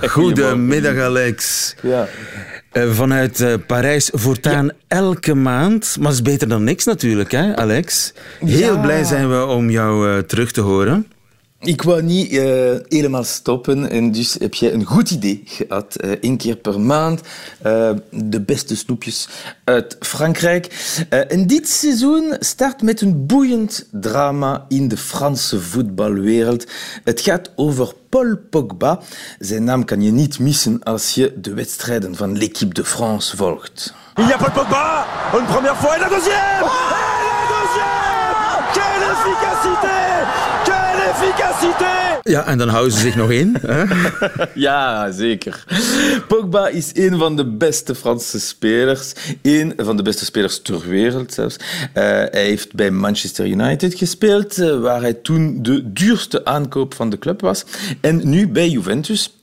Goedemiddag, 0.14 0.96
Alex. 0.96 1.74
Ja. 1.82 2.08
Uh, 2.72 2.90
vanuit 2.92 3.40
uh, 3.40 3.54
Parijs 3.66 4.10
voortaan 4.12 4.64
ja. 4.64 4.72
elke 4.88 5.34
maand. 5.34 5.96
Maar 6.00 6.12
is 6.12 6.22
beter 6.22 6.48
dan 6.48 6.64
niks 6.64 6.84
natuurlijk, 6.84 7.30
hè, 7.30 7.56
Alex? 7.56 8.12
Heel 8.44 8.74
ja. 8.74 8.80
blij 8.80 9.04
zijn 9.04 9.30
we 9.30 9.46
om 9.46 9.70
jou 9.70 10.08
uh, 10.08 10.18
terug 10.18 10.52
te 10.52 10.60
horen. 10.60 11.06
Ik 11.64 11.82
wou 11.82 12.02
niet 12.02 12.32
uh, 12.32 12.42
helemaal 12.88 13.24
stoppen 13.24 13.90
en 13.90 14.12
dus 14.12 14.36
heb 14.38 14.54
jij 14.54 14.72
een 14.72 14.84
goed 14.84 15.10
idee 15.10 15.42
gehad. 15.44 15.96
Uh, 16.04 16.10
één 16.10 16.36
keer 16.36 16.56
per 16.56 16.80
maand 16.80 17.20
uh, 17.66 17.90
de 18.10 18.40
beste 18.40 18.76
snoepjes 18.76 19.28
uit 19.64 19.96
Frankrijk. 20.00 20.66
en 21.28 21.46
dit 21.46 21.68
seizoen 21.68 22.36
start 22.38 22.82
met 22.82 23.00
een 23.00 23.26
boeiend 23.26 23.88
drama 23.90 24.64
in 24.68 24.88
de 24.88 24.96
Franse 24.96 25.60
voetbalwereld. 25.60 26.66
Het 27.04 27.20
gaat 27.20 27.50
over 27.56 27.92
Paul 28.08 28.36
Pogba. 28.50 29.00
Zijn 29.38 29.64
naam 29.64 29.84
kan 29.84 30.02
je 30.02 30.10
niet 30.10 30.38
missen 30.38 30.82
als 30.82 31.14
je 31.14 31.34
de 31.40 31.54
wedstrijden 31.54 32.16
van 32.16 32.38
l'équipe 32.38 32.74
de 32.74 32.84
France 32.84 33.36
volgt. 33.36 33.94
Il 34.16 34.28
y 34.28 34.32
a 34.32 34.36
Paul 34.36 34.50
Pogba, 34.50 35.06
une 35.34 35.46
première 35.46 35.76
fois 35.76 35.96
et 35.96 36.00
la 36.00 36.08
deuxième! 36.08 36.64
Et 36.64 37.30
la 37.34 37.46
deuxième! 37.54 38.02
Quelle 38.74 39.10
efficacité! 39.12 40.81
Efficacité! 40.94 42.20
Ja, 42.22 42.46
en 42.46 42.58
dan 42.58 42.68
houden 42.68 42.92
ze 42.92 42.98
zich 42.98 43.16
nog 43.16 43.30
in. 43.30 43.56
Hè? 43.60 43.84
ja, 44.54 45.10
zeker. 45.10 45.64
Pogba 46.28 46.68
is 46.68 46.90
een 46.94 47.18
van 47.18 47.36
de 47.36 47.46
beste 47.46 47.94
Franse 47.94 48.40
spelers. 48.40 49.12
Een 49.42 49.72
van 49.76 49.96
de 49.96 50.02
beste 50.02 50.24
spelers 50.24 50.62
ter 50.62 50.88
wereld 50.88 51.32
zelfs. 51.32 51.56
Uh, 51.56 51.64
hij 51.94 52.44
heeft 52.44 52.74
bij 52.74 52.90
Manchester 52.90 53.46
United 53.46 53.94
gespeeld, 53.94 54.58
uh, 54.58 54.80
waar 54.80 55.00
hij 55.00 55.14
toen 55.14 55.62
de 55.62 55.92
duurste 55.92 56.44
aankoop 56.44 56.94
van 56.94 57.10
de 57.10 57.18
club 57.18 57.40
was. 57.40 57.64
En 58.00 58.28
nu 58.28 58.48
bij 58.48 58.68
Juventus 58.68 59.41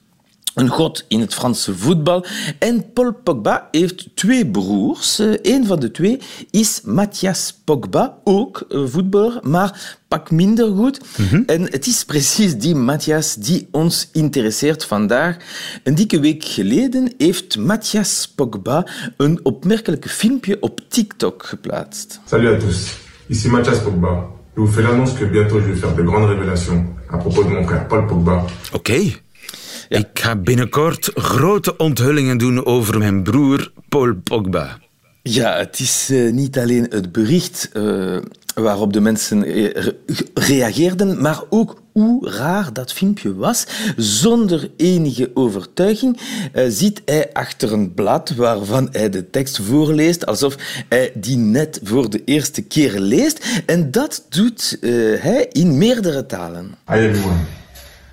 een 0.59 0.67
god 0.67 1.05
in 1.07 1.19
het 1.19 1.33
Franse 1.33 1.77
voetbal. 1.77 2.25
En 2.59 2.93
Paul 2.93 3.13
Pogba 3.23 3.67
heeft 3.71 4.15
twee 4.15 4.47
broers. 4.47 5.19
Een 5.41 5.65
van 5.65 5.79
de 5.79 5.91
twee 5.91 6.19
is 6.51 6.81
Matthias 6.83 7.61
Pogba, 7.63 8.17
ook 8.23 8.65
voetballer, 8.69 9.39
maar 9.41 9.97
pak 10.07 10.31
minder 10.31 10.75
goed. 10.75 10.99
Mm 11.17 11.25
-hmm. 11.25 11.43
En 11.45 11.61
het 11.61 11.87
is 11.87 12.05
precies 12.05 12.57
die 12.57 12.75
Matthias 12.75 13.35
die 13.35 13.67
ons 13.71 14.09
interesseert 14.13 14.85
vandaag. 14.85 15.37
Een 15.83 15.95
dikke 15.95 16.19
week 16.19 16.43
geleden 16.43 17.13
heeft 17.17 17.57
Matthias 17.57 18.31
Pogba 18.35 18.87
een 19.17 19.39
opmerkelijke 19.43 20.09
filmpje 20.09 20.57
op 20.59 20.81
TikTok 20.87 21.45
geplaatst. 21.45 22.19
Salut 22.25 22.55
à 22.55 22.65
tous, 22.65 22.97
ici 23.27 23.49
Matthias 23.49 23.81
Pogba. 23.81 24.37
Je 24.55 24.65
vous 24.65 24.73
fais 24.73 24.83
l'annonce 24.83 25.13
que 25.13 25.25
bientôt 25.25 25.59
je 25.59 25.65
vais 25.65 25.79
faire 25.79 25.95
de 25.95 26.03
grandes 26.03 26.29
révélations 26.29 26.85
à 27.09 27.17
propos 27.17 27.43
de 27.43 27.49
mon 27.49 27.63
frère 27.63 27.87
Paul 27.87 28.05
Pogba. 28.05 28.45
Oké. 28.73 28.91
Okay. 28.91 29.28
Ja. 29.89 29.97
Ik 29.97 30.07
ga 30.13 30.35
binnenkort 30.35 31.11
grote 31.13 31.77
onthullingen 31.77 32.37
doen 32.37 32.65
over 32.65 32.97
mijn 32.97 33.23
broer 33.23 33.71
Paul 33.87 34.15
Pogba. 34.23 34.77
Ja, 35.23 35.57
het 35.57 35.79
is 35.79 36.09
uh, 36.11 36.31
niet 36.31 36.57
alleen 36.57 36.85
het 36.89 37.11
bericht 37.11 37.69
uh, 37.73 38.17
waarop 38.55 38.93
de 38.93 38.99
mensen 38.99 39.43
re 39.43 39.95
reageerden, 40.33 41.21
maar 41.21 41.41
ook 41.49 41.81
hoe 41.91 42.29
raar 42.29 42.73
dat 42.73 42.93
filmpje 42.93 43.35
was. 43.35 43.67
Zonder 43.95 44.71
enige 44.77 45.31
overtuiging 45.33 46.19
uh, 46.53 46.63
zit 46.67 47.01
hij 47.05 47.29
achter 47.33 47.73
een 47.73 47.93
blad 47.93 48.35
waarvan 48.35 48.89
hij 48.91 49.09
de 49.09 49.29
tekst 49.29 49.61
voorleest, 49.61 50.25
alsof 50.25 50.55
hij 50.89 51.11
die 51.15 51.37
net 51.37 51.79
voor 51.83 52.09
de 52.09 52.23
eerste 52.23 52.61
keer 52.61 52.99
leest. 52.99 53.61
En 53.65 53.91
dat 53.91 54.25
doet 54.29 54.77
hij 55.19 55.47
in 55.51 55.77
meerdere 55.77 56.25
talen. 56.25 56.75
Hi 56.87 56.97
everyone, 56.97 57.39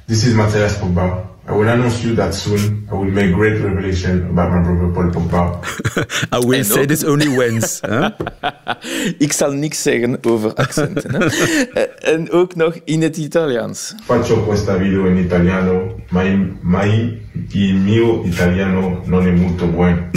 this 0.06 0.24
is 0.24 0.32
Matthias 0.32 0.78
Pogba. 0.78 1.34
I 1.48 1.52
will 1.52 1.68
announce 1.68 2.02
you 2.02 2.16
that 2.16 2.34
soon 2.34 2.88
I 2.90 2.94
will 2.94 3.10
make 3.10 3.32
great 3.32 3.60
revelation 3.62 4.30
about 4.30 4.50
my 4.50 4.62
brother 4.62 4.92
Paul 4.92 5.10
Pogba. 5.12 5.62
I 6.32 6.40
will 6.44 6.64
say 6.64 6.80
ook... 6.80 6.88
this 6.88 7.04
only 7.04 7.28
once. 7.28 7.80
Huh? 7.86 8.10
Ik 9.18 9.32
zal 9.32 9.52
niks 9.52 9.82
zeggen 9.82 10.18
over 10.24 10.54
accenten. 10.54 11.14
Hè? 11.14 11.24
en 12.12 12.30
ook 12.30 12.54
nog 12.54 12.78
in 12.84 13.02
het 13.02 13.16
Italiaans. 13.16 13.94
Faccio 14.04 14.44
questa 14.44 14.76
video 14.76 15.06
in 15.06 15.16
italiano, 15.16 15.94
ma, 16.10 16.22
ma 16.60 16.82
il 16.82 17.74
mio 17.74 18.24
italiano 18.24 19.02
non 19.04 19.26
è 19.26 19.30
molto 19.30 19.66
buono. 19.66 20.10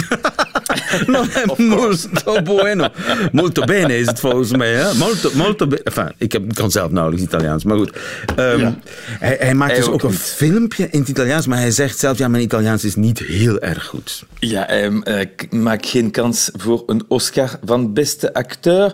non 1.06 1.30
è 1.30 1.44
molto 1.56 2.42
bueno. 2.42 2.90
Molto 3.32 3.64
bene 3.64 3.98
is 3.98 4.06
het 4.06 4.20
volgens 4.20 4.50
mij. 4.50 4.72
Hè? 4.74 4.94
Molto, 4.94 5.30
molto. 5.34 5.68
Enfin, 5.84 6.12
ik 6.16 6.32
heb, 6.32 6.54
kan 6.54 6.70
zelf 6.70 6.90
nauwelijks 6.90 7.26
Italiaans, 7.26 7.64
maar 7.64 7.76
goed. 7.76 7.96
Um, 8.36 8.60
ja. 8.60 8.78
hij, 9.18 9.36
hij, 9.40 9.54
maakt 9.54 9.70
hij 9.70 9.80
dus 9.80 9.88
ook, 9.88 10.02
een 10.02 10.12
filmpje 10.12 10.88
in 10.90 11.00
het 11.00 11.08
Italiaans, 11.08 11.46
maar 11.46 11.58
hij 11.58 11.70
zegt 11.70 11.98
zelf, 11.98 12.18
ja, 12.18 12.28
mijn 12.28 12.42
Italiaans 12.42 12.84
is 12.84 12.94
niet 12.94 13.18
heel 13.18 13.58
erg 13.58 13.84
goed. 13.84 14.24
Ja, 14.38 14.64
hij 14.66 14.90
uh, 14.90 15.60
maakt 15.60 15.86
geen 15.86 16.10
kans 16.10 16.50
voor 16.56 16.82
een 16.86 17.04
Oscar 17.08 17.58
van 17.64 17.92
beste 17.92 18.34
acteur. 18.34 18.92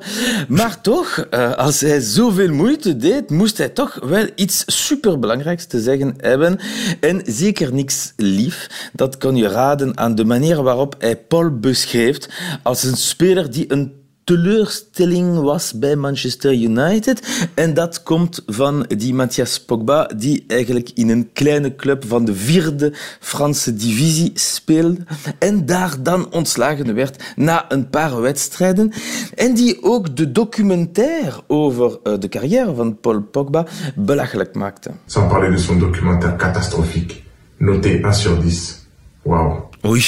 Maar 0.48 0.80
toch, 0.80 1.26
uh, 1.30 1.52
als 1.52 1.80
hij 1.80 2.00
zoveel 2.00 2.52
moeite 2.52 2.96
deed, 2.96 3.30
moest 3.30 3.58
hij 3.58 3.68
toch 3.68 3.98
wel 4.02 4.26
iets 4.34 4.62
superbelangrijks 4.66 5.66
te 5.66 5.80
zeggen 5.80 6.14
hebben. 6.16 6.58
En 7.00 7.22
zeker 7.26 7.72
niks 7.72 8.12
lief. 8.16 8.90
Dat 8.92 9.18
kon 9.18 9.36
je 9.36 9.48
raden 9.48 9.98
aan 9.98 10.14
de 10.14 10.24
manier 10.24 10.62
waarop 10.62 10.94
hij 10.98 11.16
Paul 11.16 11.50
als 12.62 12.82
een 12.82 12.96
speler 12.96 13.50
die 13.50 13.72
een 13.72 14.04
teleurstelling 14.26 15.40
was 15.40 15.78
bij 15.78 15.96
Manchester 15.96 16.52
United. 16.52 17.48
En 17.54 17.74
dat 17.74 18.02
komt 18.02 18.42
van 18.46 18.86
die 18.96 19.14
Mathias 19.14 19.64
Pogba, 19.64 20.10
die 20.16 20.44
eigenlijk 20.46 20.90
in 20.94 21.08
een 21.08 21.30
kleine 21.32 21.76
club 21.76 22.04
van 22.06 22.24
de 22.24 22.34
vierde 22.34 22.92
Franse 23.20 23.74
divisie 23.74 24.30
speelde. 24.34 24.98
En 25.38 25.66
daar 25.66 26.02
dan 26.02 26.32
ontslagen 26.32 26.94
werd 26.94 27.32
na 27.36 27.64
een 27.72 27.90
paar 27.90 28.20
wedstrijden. 28.20 28.92
En 29.34 29.54
die 29.54 29.82
ook 29.82 30.16
de 30.16 30.32
documentaire 30.32 31.42
over 31.46 31.98
eh, 32.02 32.18
de 32.18 32.28
carrière 32.28 32.74
van 32.74 33.00
Paul 33.00 33.20
Pogba 33.20 33.66
belachelijk 33.94 34.54
maakte. 34.54 34.90
Sans 35.06 35.30
parler 35.30 35.50
de 35.50 35.58
son 35.58 35.78
documentaire 35.78 36.36
catastrophique, 36.36 37.22
noté 37.56 37.88
1 37.88 38.14
sur 38.14 38.40
10. 38.40 38.85
Wauw. 39.26 39.68
Oei. 39.86 40.04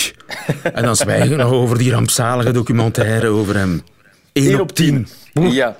En 0.73 0.83
dan 0.83 0.97
zwijgen 0.97 1.29
we 1.29 1.37
nog 1.37 1.53
over 1.53 1.79
die 1.79 1.91
rampzalige 1.91 2.51
documentaire 2.51 3.29
over 3.29 3.57
hem. 3.57 3.83
1 4.33 4.61
op 4.61 4.73
10. 4.73 5.07
Ja. 5.33 5.77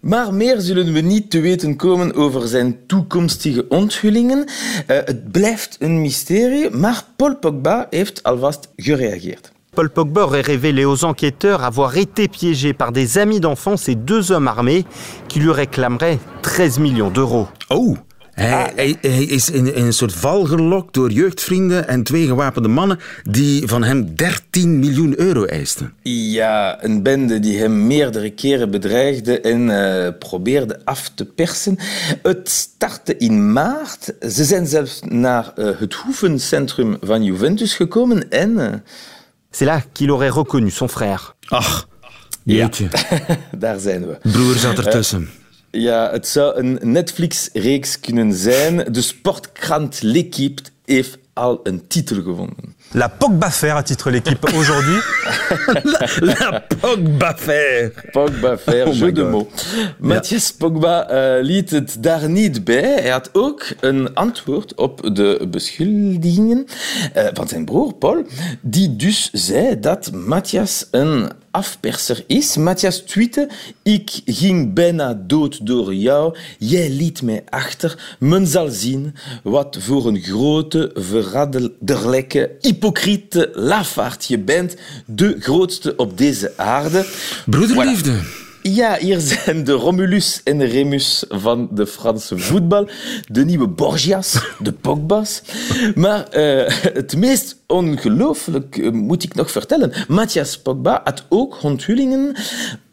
Maar 0.00 0.34
meer 0.34 0.60
zullen 0.60 0.92
we 0.92 1.00
niet 1.00 1.30
te 1.30 1.40
weten 1.40 1.76
komen 1.76 2.14
over 2.14 2.48
zijn 2.48 2.76
toekomstige 2.86 3.68
onthullingen. 3.68 4.38
Uh, 4.38 4.44
het 4.86 5.30
blijft 5.30 5.76
een 5.80 6.00
mysterie, 6.00 6.70
maar 6.70 7.04
Paul 7.16 7.36
Pogba 7.36 7.86
heeft 7.90 8.22
alvast 8.22 8.68
gereageerd. 8.76 9.52
Paul 9.74 9.90
Pogba 9.90 10.20
aurait 10.20 10.46
révélé 10.46 10.84
aux 10.84 11.04
enquêteurs 11.04 11.62
avoir 11.62 11.96
été 11.96 12.28
piégé 12.28 12.74
par 12.74 12.92
des 12.92 13.16
amis 13.18 13.40
d'enfance 13.40 13.88
et 13.88 13.96
deux 14.04 14.30
hommes 14.30 14.48
armés 14.48 14.84
qui 15.28 15.40
lui 15.40 15.52
réclameraient 15.52 16.18
13 16.40 16.78
millions 16.78 17.12
d'euros. 17.12 17.48
Oh, 17.70 17.96
hij, 18.32 18.72
hij, 18.76 18.96
hij 19.00 19.24
is 19.24 19.50
in, 19.50 19.74
in, 19.74 19.84
een 19.84 19.92
soort 19.92 20.12
val 20.12 20.44
gelokt 20.44 20.94
door 20.94 21.10
jeugdvrienden 21.10 21.88
en 21.88 22.02
twee 22.02 22.26
gewapende 22.26 22.68
mannen 22.68 22.98
die 23.22 23.68
van 23.68 23.82
hem 23.82 24.14
13 24.14 24.78
miljoen 24.78 25.20
euro 25.20 25.44
eisten. 25.44 25.92
Ja, 26.02 26.84
een 26.84 27.02
bende 27.02 27.40
die 27.40 27.58
hem 27.58 27.86
meerdere 27.86 28.30
keren 28.30 28.70
bedreigde 28.70 29.40
en 29.40 29.68
uh, 29.68 30.08
probeerde 30.18 30.80
af 30.84 31.10
te 31.14 31.24
persen. 31.24 31.78
Het 32.22 32.48
startte 32.48 33.16
in 33.16 33.52
maart. 33.52 34.14
Ze 34.20 34.44
zijn 34.44 34.66
zelfs 34.66 35.00
naar 35.08 35.52
uh, 35.56 35.70
het 35.78 35.94
hoevencentrum 35.94 36.96
van 37.00 37.24
Juventus 37.24 37.74
gekomen 37.74 38.30
en... 38.30 38.50
Uh... 38.50 38.72
C'est 39.52 39.66
là 39.66 39.82
qu'il 39.92 40.10
aurait 40.10 40.30
reconnu 40.30 40.70
son 40.70 40.88
frère. 40.88 41.34
Ach, 41.50 41.88
jeetje. 42.44 42.88
Ja. 42.90 43.36
Daar 43.58 43.78
zijn 43.78 44.06
we. 44.06 44.18
Broer 44.22 44.56
zat 44.56 44.78
ertussen. 44.78 45.30
Ja, 45.74 46.10
het 46.10 46.28
zou 46.28 46.58
een 46.58 46.78
Netflix-reeks 46.82 48.00
kunnen 48.00 48.34
zijn. 48.34 48.92
De 48.92 49.02
sportkrant 49.02 50.02
L'Equipe 50.02 50.62
heeft 50.84 51.18
al 51.32 51.60
een 51.62 51.86
titel 51.86 52.16
gevonden. 52.22 52.74
La 52.94 53.08
Pogba-faire 53.08 53.76
à 53.76 53.82
titre 53.82 54.10
l'équipe 54.10 54.44
aujourd'hui. 54.54 54.98
la, 55.84 56.06
la 56.20 56.60
Pogba-faire. 56.60 57.90
Pogba-faire, 58.12 58.88
oh 58.88 58.94
jeu 58.94 59.12
de 59.12 59.24
mots. 59.24 59.64
Matthias 59.98 60.52
Pogba 60.52 61.10
uh, 61.10 61.42
liet 61.42 61.70
het 61.70 61.96
daar 62.00 62.28
niet 62.28 62.64
bij. 62.64 63.00
Hij 63.00 63.10
had 63.10 63.30
ook 63.32 63.64
een 63.80 64.14
antwoord 64.14 64.74
op 64.74 65.14
de 65.16 65.46
beschuldigingen 65.50 66.66
uh, 67.16 67.26
van 67.32 67.48
zijn 67.48 67.64
broer 67.64 67.94
Paul, 67.94 68.24
die 68.60 68.96
dus 68.96 69.30
zei 69.32 69.80
dat 69.80 70.12
Matthias 70.12 70.86
een 70.90 71.30
afperser 71.52 72.24
is. 72.26 72.56
Matthias 72.56 72.98
tweette, 72.98 73.48
ik 73.82 74.20
ging 74.24 74.74
bijna 74.74 75.22
dood 75.26 75.66
door 75.66 75.94
jou, 75.94 76.36
jij 76.58 76.90
liet 76.90 77.22
mij 77.22 77.44
achter. 77.48 78.16
Men 78.18 78.46
zal 78.46 78.68
zien 78.68 79.14
wat 79.42 79.76
voor 79.80 80.06
een 80.06 80.20
grote, 80.20 80.90
verraderlijke, 80.94 82.50
hypocriete 82.60 83.50
lafaard 83.54 84.26
je 84.26 84.38
bent. 84.38 84.76
De 85.06 85.36
grootste 85.38 85.96
op 85.96 86.18
deze 86.18 86.52
aarde. 86.56 87.06
Broederliefde. 87.46 88.22
Voilà. 88.22 88.41
Ja, 88.62 88.96
hier 88.98 89.20
zijn 89.20 89.64
de 89.64 89.72
Romulus 89.72 90.40
en 90.44 90.58
de 90.58 90.64
Remus 90.64 91.24
van 91.28 91.68
de 91.70 91.86
Franse 91.86 92.38
voetbal. 92.38 92.88
De 93.28 93.44
nieuwe 93.44 93.68
Borgias, 93.68 94.54
de 94.58 94.72
Pogba's. 94.72 95.42
Maar 95.94 96.26
uh, 96.36 96.62
het 96.92 97.16
meest 97.16 97.62
ongelooflijk 97.66 98.76
uh, 98.76 98.90
moet 98.90 99.22
ik 99.22 99.34
nog 99.34 99.50
vertellen. 99.50 99.92
Matthias 100.08 100.58
Pogba 100.58 101.00
had 101.04 101.26
ook 101.28 101.62
onthullingen 101.62 102.36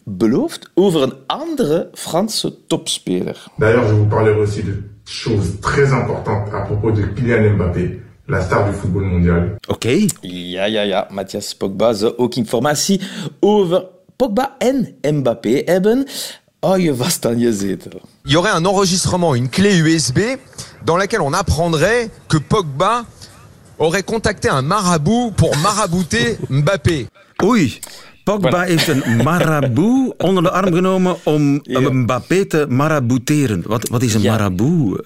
beloofd 0.04 0.70
over 0.74 1.02
een 1.02 1.14
andere 1.28 1.90
Franse 1.94 2.66
topspeler. 2.68 3.44
D'ailleurs, 3.58 3.90
je 3.90 3.96
vous 3.96 4.08
parlerai 4.08 4.40
aussi 4.40 4.64
de 4.64 4.84
choses 5.04 5.60
très 5.60 5.92
importantes 5.92 6.54
à 6.54 6.62
propos 6.62 6.96
de 6.96 7.14
Kylian 7.14 7.54
Mbappé. 7.54 8.00
La 8.26 8.42
star 8.42 8.66
du 8.66 8.78
football 8.78 9.04
mondial. 9.04 9.44
Oké. 9.68 9.74
Okay. 9.74 10.10
Ja, 10.22 10.66
ja, 10.66 10.82
ja. 10.82 11.08
Matthias 11.10 11.56
Pogba 11.56 11.94
zou 11.94 12.14
ook 12.18 12.36
informatie 12.36 13.02
over 13.40 13.86
Pogba 14.20 14.56
en 14.58 14.96
Mbappé 15.02 15.62
hebben. 15.66 16.08
Hou 16.60 16.82
je 16.82 16.96
vast 16.96 17.26
aan 17.26 17.40
je 17.40 17.54
zetel. 17.54 18.02
Il 18.24 18.32
y 18.32 18.36
aurait 18.36 18.52
un 18.52 18.66
enregistrement, 18.66 19.36
une 19.36 19.50
clé 19.50 19.78
USB, 19.78 20.20
dans 20.84 20.98
laquelle 20.98 21.22
on 21.22 21.34
apprendrait 21.34 22.10
que 22.28 22.38
Pogba 22.38 23.06
aurait 23.78 24.04
contacté 24.04 24.50
un 24.50 24.62
marabout 24.62 25.32
pour 25.36 25.56
marabouter 25.58 26.38
Mbappé. 26.50 27.08
Oei. 27.44 27.80
Pogba 28.24 28.62
heeft 28.62 28.88
een 28.88 29.24
marabout 29.24 30.14
onder 30.28 30.44
de 30.44 30.52
arm 30.52 30.74
genomen 30.74 31.16
om 31.24 31.60
ja. 31.64 31.80
Mbappé 31.80 32.46
te 32.46 32.66
marabouteren. 32.70 33.64
Wat, 33.66 33.90
wat 33.90 34.02
is 34.02 34.14
een 34.14 34.22
ja. 34.22 34.32
marabout? 34.32 35.02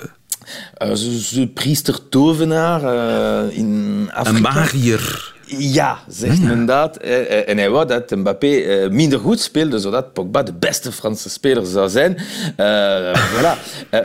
Uh, 0.84 1.38
uh, 1.38 1.48
priester-tovenaar 1.54 2.82
uh, 2.84 3.58
in 3.58 4.10
Afrika. 4.14 4.50
Een 4.50 4.56
magier. 4.56 5.34
Ja, 5.58 6.00
zegt 6.08 6.38
ja. 6.38 6.48
men 6.48 6.66
dat. 6.66 6.98
En 6.98 7.58
hij 7.58 7.70
wou 7.70 7.88
dat 7.88 8.10
Mbappé 8.10 8.88
minder 8.92 9.20
goed 9.20 9.40
speelde, 9.40 9.80
zodat 9.80 10.14
Pogba 10.14 10.44
de 10.44 10.54
beste 10.54 10.92
Franse 10.92 11.30
speler 11.30 11.66
zou 11.66 11.90
zijn. 11.90 12.18
Uh, 12.58 13.16
voilà. 13.16 13.58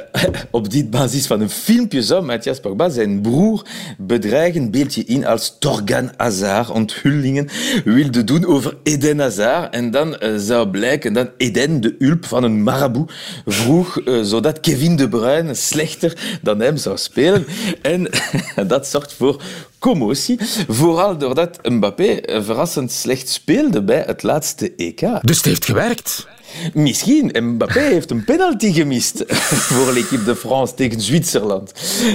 Op 0.51 0.71
die 0.71 0.87
basis 0.87 1.27
van 1.27 1.41
een 1.41 1.51
filmpje 1.51 2.03
zou 2.03 2.25
Mathias 2.25 2.61
Pogba 2.61 2.89
zijn 2.89 3.21
broer 3.21 3.67
bedreigen. 3.99 4.71
Beeld 4.71 4.95
je 4.95 5.05
in 5.05 5.27
als 5.27 5.57
Torgan 5.59 6.11
Hazard 6.17 6.71
onthullingen 6.71 7.49
wilde 7.85 8.25
doen 8.25 8.47
over 8.47 8.77
Eden 8.83 9.19
Hazard. 9.19 9.75
En 9.75 9.91
dan 9.91 10.17
zou 10.37 10.69
blijken 10.69 11.13
dat 11.13 11.31
Eden 11.37 11.81
de 11.81 11.95
hulp 11.99 12.25
van 12.25 12.45
een 12.45 12.63
marabout 12.63 13.13
vroeg, 13.47 14.01
zodat 14.23 14.61
Kevin 14.61 14.97
De 14.97 15.09
Bruyne 15.09 15.55
slechter 15.55 16.39
dan 16.43 16.61
hem 16.61 16.77
zou 16.77 16.97
spelen. 16.97 17.47
En 17.83 18.09
dat 18.73 18.87
zorgt 18.87 19.13
voor 19.13 19.43
commotie. 19.79 20.39
Vooral 20.69 21.19
doordat 21.19 21.69
Mbappé 21.69 22.21
verrassend 22.43 22.93
slecht 22.93 23.29
speelde 23.29 23.83
bij 23.83 24.03
het 24.07 24.23
laatste 24.23 24.75
EK. 24.77 25.01
Dus 25.23 25.37
het 25.37 25.45
heeft 25.45 25.65
gewerkt? 25.65 26.27
Misschien. 26.75 27.31
Mbappé 27.43 27.81
heeft 27.81 28.11
een 28.11 28.25
penalty 28.25 28.73
gemist 28.73 29.25
voor 29.69 29.93
l'équipe 29.93 30.25
de 30.25 30.37
France 30.37 30.75
tegen 30.75 31.01
Zwitserland. 31.01 31.73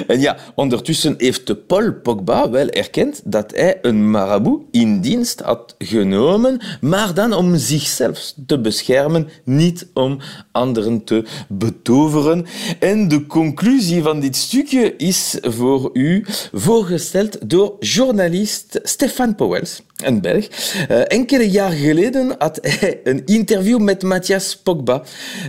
En 0.08 0.20
ja, 0.20 0.38
ondertussen 0.56 1.16
heeft 1.18 1.68
Paul 1.68 1.94
Pogba 1.94 2.50
wel 2.50 2.70
erkend 2.70 3.22
dat 3.24 3.52
hij 3.52 3.80
een 3.82 4.12
marabout 4.12 4.62
in 4.72 5.02
dienst 5.02 5.40
had 5.40 5.76
genomen, 5.78 6.62
maar 6.82 7.14
dan 7.14 7.34
om 7.34 7.58
zichzelf 7.58 8.34
te 8.46 8.60
beschermen, 8.60 9.30
niet 9.44 9.88
om 9.94 10.20
anderen 10.52 11.04
te 11.04 11.24
betoveren. 11.50 12.46
En 12.80 13.08
de 13.08 13.26
conclusie 13.26 14.02
van 14.02 14.20
dit 14.20 14.36
stukje 14.36 14.96
is 14.96 15.38
voor 15.42 15.90
u 15.94 16.26
voorgesteld 16.54 17.50
door 17.50 17.76
journalist 17.80 18.80
Stefan 18.84 19.36
Powels, 19.36 19.82
een 20.06 20.22
Belg. 20.22 20.48
Uh, 20.90 21.02
enkele 21.08 21.50
jaar 21.50 21.72
geleden 21.72 22.36
had 22.38 22.60
hij 22.80 23.00
een 23.04 23.26
interview 23.26 23.80
met 23.80 24.04
Mathias 24.04 24.58
Pogba 24.58 25.02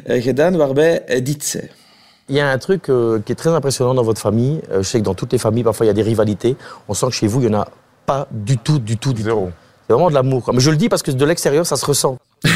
uh, 0.07 0.23
gedaan 0.23 0.57
waarbij 0.57 1.03
hij 1.07 1.23
dit 1.23 1.45
zei. 1.45 1.71
Il 2.27 2.37
y 2.37 2.41
a 2.41 2.51
un 2.51 2.59
truc 2.59 2.89
euh, 2.89 3.19
qui 3.19 3.33
est 3.33 3.35
très 3.35 3.51
impressionnant 3.51 3.93
dans 3.93 4.03
votre 4.03 4.21
famille. 4.21 4.63
Euh, 4.71 4.79
je 4.79 4.89
sais 4.89 4.99
que 4.99 5.05
dans 5.05 5.15
toutes 5.15 5.33
les 5.33 5.39
familles, 5.39 5.63
parfois, 5.63 5.85
il 5.85 5.89
y 5.89 5.91
a 5.91 5.95
des 5.95 6.03
rivalités. 6.03 6.57
On 6.89 6.95
sent 6.95 7.07
que 7.09 7.13
chez 7.13 7.27
vous, 7.27 7.43
il 7.43 7.49
n'y 7.49 7.55
en 7.55 7.61
a 7.61 7.69
pas 8.07 8.27
du 8.31 8.57
tout, 8.57 8.79
du 8.79 8.97
tout, 8.97 9.13
du 9.13 9.23
Zéro. 9.23 9.47
tout. 9.47 9.53
C'est 9.87 9.93
vraiment 9.93 10.09
de 10.09 10.15
l'amour. 10.15 10.51
Mais 10.55 10.61
je 10.61 10.71
le 10.71 10.79
dis 10.79 10.89
parce 10.89 11.03
que 11.03 11.11
de 11.11 11.25
l'extérieur, 11.25 11.67
ça 11.67 11.77
se 11.77 11.85
ressent. 11.85 12.17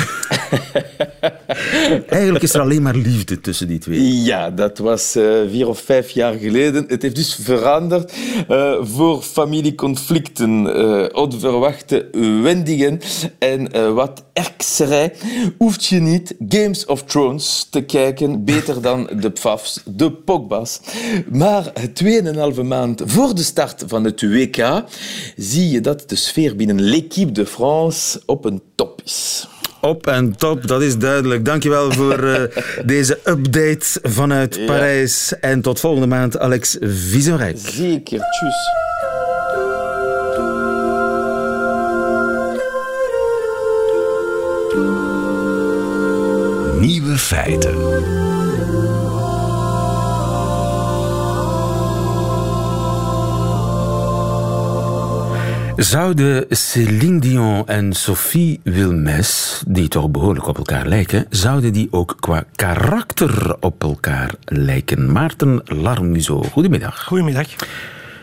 Eigenlijk 2.09 2.45
is 2.45 2.55
er 2.55 2.61
alleen 2.61 2.83
maar 2.83 2.95
liefde 2.95 3.41
tussen 3.41 3.69
die 3.69 3.79
twee. 3.79 4.23
Ja, 4.23 4.51
dat 4.51 4.79
was 4.79 5.17
uh, 5.17 5.33
vier 5.51 5.69
of 5.69 5.81
vijf 5.81 6.11
jaar 6.11 6.35
geleden. 6.35 6.85
Het 6.89 7.03
heeft 7.03 7.15
dus 7.15 7.39
veranderd 7.41 8.13
uh, 8.51 8.75
voor 8.81 9.23
familieconflicten, 9.23 10.67
uh, 10.67 11.07
onverwachte 11.13 12.09
wendingen 12.43 13.01
en 13.39 13.95
wat 13.95 14.25
erkserij. 14.33 15.13
Hoeft 15.59 15.85
je 15.85 16.01
niet 16.01 16.35
Games 16.49 16.85
of 16.85 17.03
Thrones 17.03 17.67
te 17.71 17.81
kijken, 17.81 18.45
beter 18.45 18.83
dan 18.83 19.11
de 19.21 19.31
Pfafs, 19.31 19.83
de 19.85 20.13
Pogba's. 20.13 20.81
Maar 21.33 21.73
2,5 22.55 22.63
maand 22.65 23.03
voor 23.05 23.35
de 23.35 23.43
start 23.43 23.85
van 23.87 24.05
het 24.05 24.23
WK 24.23 24.85
zie 25.37 25.71
je 25.71 25.81
dat 25.81 26.09
de 26.09 26.17
sfeer 26.17 26.57
binnen 26.57 26.81
l'équipe 26.81 27.33
de 27.33 27.47
France 27.47 28.23
op 28.27 28.45
een 28.45 28.63
top 28.75 29.01
is 29.05 29.47
op 29.81 30.07
en 30.07 30.37
top, 30.37 30.67
dat 30.67 30.83
is 30.83 30.99
duidelijk. 30.99 31.45
Dankjewel 31.45 31.93
voor 31.93 32.23
eh, 32.23 32.43
deze 32.85 33.19
update 33.25 34.01
vanuit. 34.03 34.67
Parijs. 34.67 35.33
En 35.41 35.61
tot 35.61 35.81
volgende 35.81 36.07
maand, 36.07 36.39
Alex 36.39 36.77
Visorijk. 36.81 37.57
Zeker, 37.59 38.19
tjus. 38.19 38.87
Nieuwe 46.81 47.19
feiten. 47.19 47.77
Zouden 55.79 56.47
Céline 56.49 57.21
Dion 57.21 57.67
en 57.67 57.93
Sophie 57.93 58.61
Wilmes, 58.63 59.63
die 59.67 59.89
toch 59.89 60.11
behoorlijk 60.11 60.47
op 60.47 60.57
elkaar 60.57 60.87
lijken, 60.87 61.27
zouden 61.31 61.73
die 61.73 61.89
ook 61.91 62.17
qua 62.21 62.45
karakter 62.55 63.57
op 63.61 63.83
elkaar 63.83 64.35
lijken? 64.45 65.13
Maarten 65.13 65.63
Larmuzo, 65.65 66.43
goedemiddag. 66.43 67.05
Goedemiddag. 67.05 67.49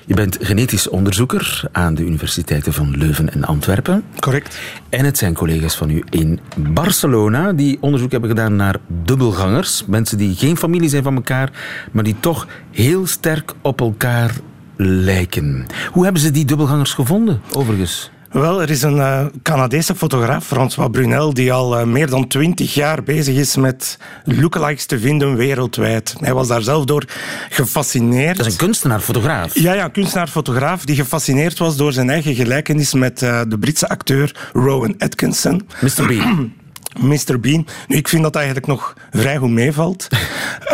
Je 0.05 0.13
bent 0.13 0.37
genetisch 0.41 0.89
onderzoeker 0.89 1.61
aan 1.71 1.95
de 1.95 2.03
universiteiten 2.03 2.73
van 2.73 2.97
Leuven 2.97 3.33
en 3.33 3.45
Antwerpen. 3.45 4.03
Correct. 4.19 4.59
En 4.89 5.05
het 5.05 5.17
zijn 5.17 5.33
collega's 5.33 5.75
van 5.75 5.89
u 5.89 6.03
in 6.09 6.39
Barcelona 6.57 7.53
die 7.53 7.77
onderzoek 7.81 8.11
hebben 8.11 8.29
gedaan 8.29 8.55
naar 8.55 8.75
dubbelgangers. 8.87 9.85
Mensen 9.85 10.17
die 10.17 10.35
geen 10.35 10.57
familie 10.57 10.89
zijn 10.89 11.03
van 11.03 11.15
elkaar, 11.15 11.51
maar 11.91 12.03
die 12.03 12.15
toch 12.19 12.47
heel 12.71 13.07
sterk 13.07 13.53
op 13.61 13.81
elkaar 13.81 14.31
lijken. 14.77 15.65
Hoe 15.91 16.03
hebben 16.03 16.21
ze 16.21 16.31
die 16.31 16.45
dubbelgangers 16.45 16.93
gevonden, 16.93 17.41
overigens? 17.51 18.11
Wel, 18.41 18.61
er 18.61 18.69
is 18.69 18.81
een 18.81 18.95
uh, 18.95 19.25
Canadese 19.43 19.95
fotograaf, 19.95 20.45
François 20.45 20.89
Brunel, 20.91 21.33
die 21.33 21.53
al 21.53 21.79
uh, 21.79 21.85
meer 21.85 22.09
dan 22.09 22.27
twintig 22.27 22.73
jaar 22.73 23.03
bezig 23.03 23.35
is 23.35 23.55
met 23.55 23.97
lookalikes 24.23 24.85
te 24.85 24.99
vinden 24.99 25.35
wereldwijd. 25.35 26.15
Hij 26.19 26.33
was 26.33 26.47
daar 26.47 26.61
zelf 26.61 26.85
door 26.85 27.05
gefascineerd. 27.49 28.37
Dat 28.37 28.45
is 28.45 28.51
een 28.51 28.57
kunstenaar-fotograaf? 28.57 29.59
Ja, 29.59 29.73
ja, 29.73 29.83
een 29.83 29.91
kunstenaar-fotograaf 29.91 30.85
die 30.85 30.95
gefascineerd 30.95 31.57
was 31.57 31.77
door 31.77 31.93
zijn 31.93 32.09
eigen 32.09 32.35
gelijkenis 32.35 32.93
met 32.93 33.21
uh, 33.21 33.41
de 33.47 33.57
Britse 33.57 33.89
acteur 33.89 34.49
Rowan 34.53 34.95
Atkinson. 34.97 35.67
Mr. 35.81 36.07
Bean. 36.07 36.53
Mr. 36.99 37.39
Bean. 37.39 37.67
Nu, 37.87 37.95
ik 37.95 38.07
vind 38.07 38.23
dat 38.23 38.35
eigenlijk 38.35 38.67
nog 38.67 38.93
vrij 39.11 39.37
goed 39.37 39.49
meevalt. 39.49 40.07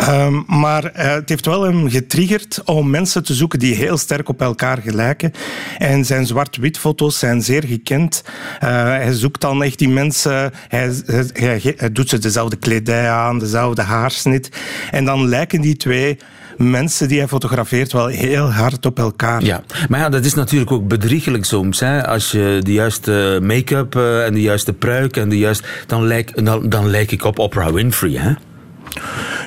um, 0.08 0.44
maar 0.60 0.84
uh, 0.84 0.90
het 1.12 1.28
heeft 1.28 1.46
wel 1.46 1.62
hem 1.62 1.90
getriggerd 1.90 2.60
om 2.64 2.90
mensen 2.90 3.24
te 3.24 3.34
zoeken 3.34 3.58
die 3.58 3.74
heel 3.74 3.96
sterk 3.96 4.28
op 4.28 4.40
elkaar 4.40 4.78
gelijken. 4.78 5.32
En 5.78 6.04
zijn 6.04 6.26
zwart-wit 6.26 6.78
foto's 6.78 7.18
zijn 7.18 7.42
zeer 7.42 7.64
gekend. 7.64 8.22
Uh, 8.26 8.68
hij 8.84 9.12
zoekt 9.12 9.40
dan 9.40 9.62
echt 9.62 9.78
die 9.78 9.88
mensen. 9.88 10.52
Hij, 10.68 10.92
hij, 11.32 11.74
hij 11.76 11.92
doet 11.92 12.08
ze 12.08 12.18
dezelfde 12.18 12.56
kledij 12.56 13.10
aan, 13.10 13.38
dezelfde 13.38 13.82
haarsnit. 13.82 14.48
En 14.90 15.04
dan 15.04 15.28
lijken 15.28 15.60
die 15.60 15.76
twee 15.76 16.18
mensen 16.56 17.08
die 17.08 17.18
hij 17.18 17.28
fotografeert 17.28 17.92
wel 17.92 18.06
heel 18.06 18.52
hard 18.52 18.86
op 18.86 18.98
elkaar. 18.98 19.44
Ja, 19.44 19.62
maar 19.88 20.00
ja, 20.00 20.08
dat 20.08 20.24
is 20.24 20.34
natuurlijk 20.34 20.70
ook 20.70 20.88
bedriegelijk 20.88 21.44
soms. 21.44 21.80
Hè? 21.80 22.06
Als 22.06 22.30
je 22.30 22.60
de 22.62 22.72
juiste 22.72 23.38
make-up 23.42 23.94
uh, 23.94 24.26
en 24.26 24.34
de 24.34 24.40
juiste 24.40 24.72
pruik 24.72 25.16
en 25.16 25.28
de 25.28 25.38
juiste... 25.38 25.64
Dan 25.86 26.06
dan, 26.44 26.68
dan 26.68 26.88
lijk 26.88 27.12
ik 27.12 27.24
op 27.24 27.38
Oprah 27.38 27.72
Winfrey, 27.72 28.12
hè? 28.12 28.32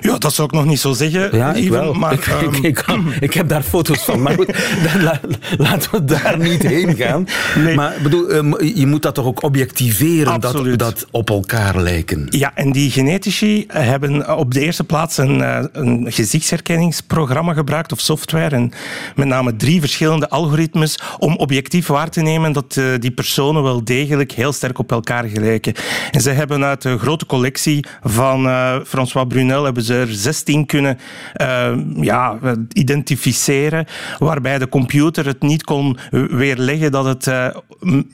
Ja, 0.02 0.18
dat 0.18 0.34
zou 0.34 0.48
ik 0.48 0.54
nog 0.54 0.66
niet 0.66 0.80
zo 0.80 0.94
zeggen. 0.94 1.38
Ja, 1.38 1.50
ik 1.50 1.56
Even, 1.56 1.72
wel. 1.72 1.94
Maar, 1.94 2.14
ik, 2.20 2.28
um, 2.28 2.54
ik, 2.54 2.58
ik, 2.58 2.74
kan, 2.74 3.14
ik, 3.20 3.34
heb 3.34 3.48
daar 3.48 3.64
foto's 3.64 4.04
van. 4.04 4.22
Maar 4.22 4.34
goed, 4.34 4.48
dan, 4.92 5.04
la, 5.04 5.20
laten 5.58 5.92
we 5.92 6.06
daar 6.06 6.38
niet 6.38 6.64
heen 6.64 6.96
gaan. 6.96 7.28
Nee. 7.56 7.76
Maar 7.76 7.94
bedoel, 8.04 8.64
je 8.64 8.88
moet 8.88 9.02
dat 9.02 9.16
toch 9.16 9.26
ook 9.26 9.44
objectiveren, 9.44 10.40
dat, 10.40 10.46
Absoluut. 10.46 10.80
dat 10.80 11.08
op 11.12 11.30
elkaar 11.30 11.82
lijken. 11.82 12.28
Ja, 12.30 12.52
en 12.56 12.72
die 12.72 12.92
genetici 12.92 13.66
hebben 13.68 14.38
op 14.38 14.54
de 14.54 14.60
eerste 14.60 14.84
plaats 14.84 15.18
een, 15.18 15.42
eh, 15.42 15.64
een 15.72 16.06
gezichtsherkenningsprogramma 16.10 17.54
gebruikt, 17.54 17.92
of 17.92 18.00
software, 18.00 18.56
en 18.56 18.72
met 19.16 19.28
name 19.28 19.56
drie 19.56 19.80
verschillende 19.80 20.30
algoritmes 20.30 21.00
om 21.20 21.36
objectief 21.36 21.88
waar 21.88 22.10
te 22.10 22.22
nemen 22.22 22.52
dat 22.52 22.76
uh, 22.76 22.86
die 23.00 23.12
personen 23.12 23.64
wel 23.64 23.84
degelijk 23.84 24.32
heel 24.32 24.54
sterk 24.54 24.80
op 24.80 24.92
elkaar 24.92 25.24
gelijken. 25.24 25.74
En 26.12 26.22
ze 26.22 26.30
hebben 26.30 26.64
uit 26.64 26.82
de 26.82 26.98
grote 26.98 27.26
collectie 27.26 27.86
van 28.04 28.46
uh, 28.46 28.76
François 28.86 29.28
Hebben 29.50 29.84
ze 29.84 29.94
er 29.94 30.14
16 30.14 30.66
kunnen 30.66 30.98
uh, 31.42 31.76
ja, 32.02 32.38
identificeren, 32.74 33.86
waarbij 34.20 34.58
de 34.58 34.70
computer 34.70 35.26
het 35.26 35.42
niet 35.42 35.64
kon 35.64 35.98
weerleggen 36.12 36.92
dat 36.92 37.06
het 37.06 37.28
uh, 37.28 37.48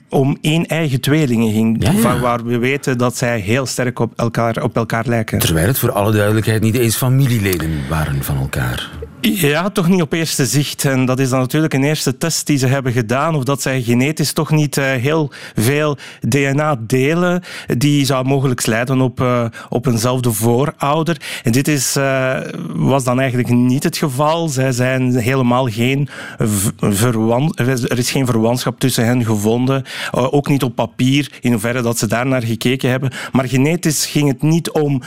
om 0.09 0.37
één 0.41 0.65
eigen 0.65 1.01
tweelingen 1.01 1.53
ging, 1.53 1.83
ja, 1.83 1.91
ja. 1.91 1.99
van 1.99 2.19
waar 2.19 2.43
we 2.43 2.57
weten 2.57 2.97
dat 2.97 3.17
zij 3.17 3.39
heel 3.39 3.65
sterk 3.65 3.99
op 3.99 4.13
elkaar, 4.15 4.63
op 4.63 4.75
elkaar 4.75 5.05
lijken. 5.07 5.39
Terwijl 5.39 5.67
het 5.67 5.79
voor 5.79 5.91
alle 5.91 6.11
duidelijkheid 6.11 6.61
niet 6.61 6.75
eens 6.75 6.95
familieleden 6.95 7.87
waren 7.89 8.23
van 8.23 8.37
elkaar. 8.37 8.89
Ja, 9.21 9.69
toch 9.69 9.87
niet 9.87 10.01
op 10.01 10.13
eerste 10.13 10.45
zicht. 10.45 10.85
En 10.85 11.05
dat 11.05 11.19
is 11.19 11.29
dan 11.29 11.39
natuurlijk 11.39 11.73
een 11.73 11.83
eerste 11.83 12.17
test 12.17 12.47
die 12.47 12.57
ze 12.57 12.67
hebben 12.67 12.91
gedaan. 12.91 13.35
Of 13.35 13.43
dat 13.43 13.61
zij 13.61 13.81
genetisch 13.81 14.33
toch 14.33 14.51
niet 14.51 14.77
uh, 14.77 14.85
heel 14.85 15.31
veel 15.55 15.97
DNA 16.27 16.75
delen. 16.79 17.43
Die 17.77 18.05
zou 18.05 18.25
mogelijk 18.25 18.65
leiden 18.65 19.01
op, 19.01 19.19
uh, 19.19 19.45
op 19.69 19.85
eenzelfde 19.85 20.31
voorouder. 20.31 21.10
En 21.43 21.51
dit 21.51 21.67
is, 21.67 21.97
uh, 21.97 22.37
was 22.73 23.03
dan 23.03 23.19
eigenlijk 23.19 23.49
niet 23.49 23.83
het 23.83 23.97
geval. 23.97 24.47
Zij 24.47 24.71
zijn 24.71 25.15
helemaal 25.15 25.67
geen 25.67 26.09
verwan 26.79 27.53
Er 27.57 27.97
is 27.97 28.11
geen 28.11 28.25
verwantschap 28.25 28.79
tussen 28.79 29.05
hen 29.05 29.25
gevonden. 29.25 29.83
ook 30.11 30.47
niet 30.47 30.63
op 30.63 30.75
papier, 30.75 31.31
in 31.41 31.51
hoeverre 31.51 31.81
dat 31.81 31.97
ze 31.97 32.07
daar 32.07 32.25
naar 32.25 32.43
gekeken 32.43 32.89
hebben. 32.89 33.11
Maar 33.31 33.47
genetisch 33.47 34.05
ging 34.05 34.27
het 34.27 34.41
niet 34.41 34.71
om 34.71 35.01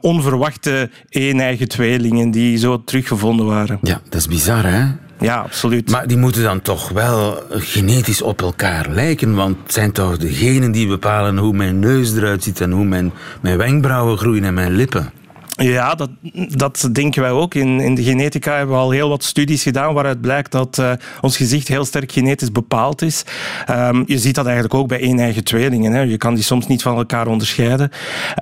onverwachte 0.00 0.90
een-eigen 1.08 1.68
tweelingen 1.68 2.30
die 2.30 2.58
zo 2.58 2.84
teruggevonden 2.84 3.46
waren. 3.46 3.78
Ja, 3.82 4.00
dat 4.08 4.20
is 4.20 4.26
bizar, 4.26 4.64
hè? 4.64 4.84
Ja, 5.18 5.36
absoluut. 5.36 5.90
Maar 5.90 6.06
die 6.06 6.16
moeten 6.16 6.42
dan 6.42 6.62
toch 6.62 6.88
wel 6.88 7.38
genetisch 7.50 8.22
op 8.22 8.42
elkaar 8.42 8.88
lijken, 8.88 9.34
want 9.34 9.56
het 9.62 9.72
zijn 9.72 9.92
toch 9.92 10.18
de 10.18 10.32
genen 10.32 10.72
die 10.72 10.86
bepalen 10.86 11.36
hoe 11.36 11.52
mijn 11.52 11.78
neus 11.78 12.16
eruit 12.16 12.42
ziet 12.42 12.60
en 12.60 12.70
hoe 12.70 12.84
mijn, 12.84 13.12
mijn 13.40 13.56
wenkbrauwen 13.56 14.18
groeien 14.18 14.44
en 14.44 14.54
mijn 14.54 14.72
lippen. 14.72 15.12
Ja, 15.56 15.94
dat, 15.94 16.10
dat 16.48 16.88
denken 16.92 17.22
wij 17.22 17.30
ook. 17.30 17.54
In, 17.54 17.80
in 17.80 17.94
de 17.94 18.02
genetica 18.02 18.56
hebben 18.56 18.74
we 18.74 18.80
al 18.80 18.90
heel 18.90 19.08
wat 19.08 19.24
studies 19.24 19.62
gedaan 19.62 19.94
waaruit 19.94 20.20
blijkt 20.20 20.52
dat 20.52 20.78
uh, 20.78 20.92
ons 21.20 21.36
gezicht 21.36 21.68
heel 21.68 21.84
sterk 21.84 22.12
genetisch 22.12 22.52
bepaald 22.52 23.02
is. 23.02 23.24
Um, 23.70 24.04
je 24.06 24.18
ziet 24.18 24.34
dat 24.34 24.44
eigenlijk 24.44 24.74
ook 24.74 24.88
bij 24.88 25.00
één-eigen 25.00 25.44
tweelingen. 25.44 25.92
Hè. 25.92 26.00
Je 26.00 26.16
kan 26.16 26.34
die 26.34 26.44
soms 26.44 26.66
niet 26.66 26.82
van 26.82 26.96
elkaar 26.96 27.26
onderscheiden. 27.26 27.90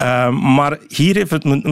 Um, 0.02 0.54
maar 0.54 0.78
hier 0.88 1.14
heeft, 1.14 1.30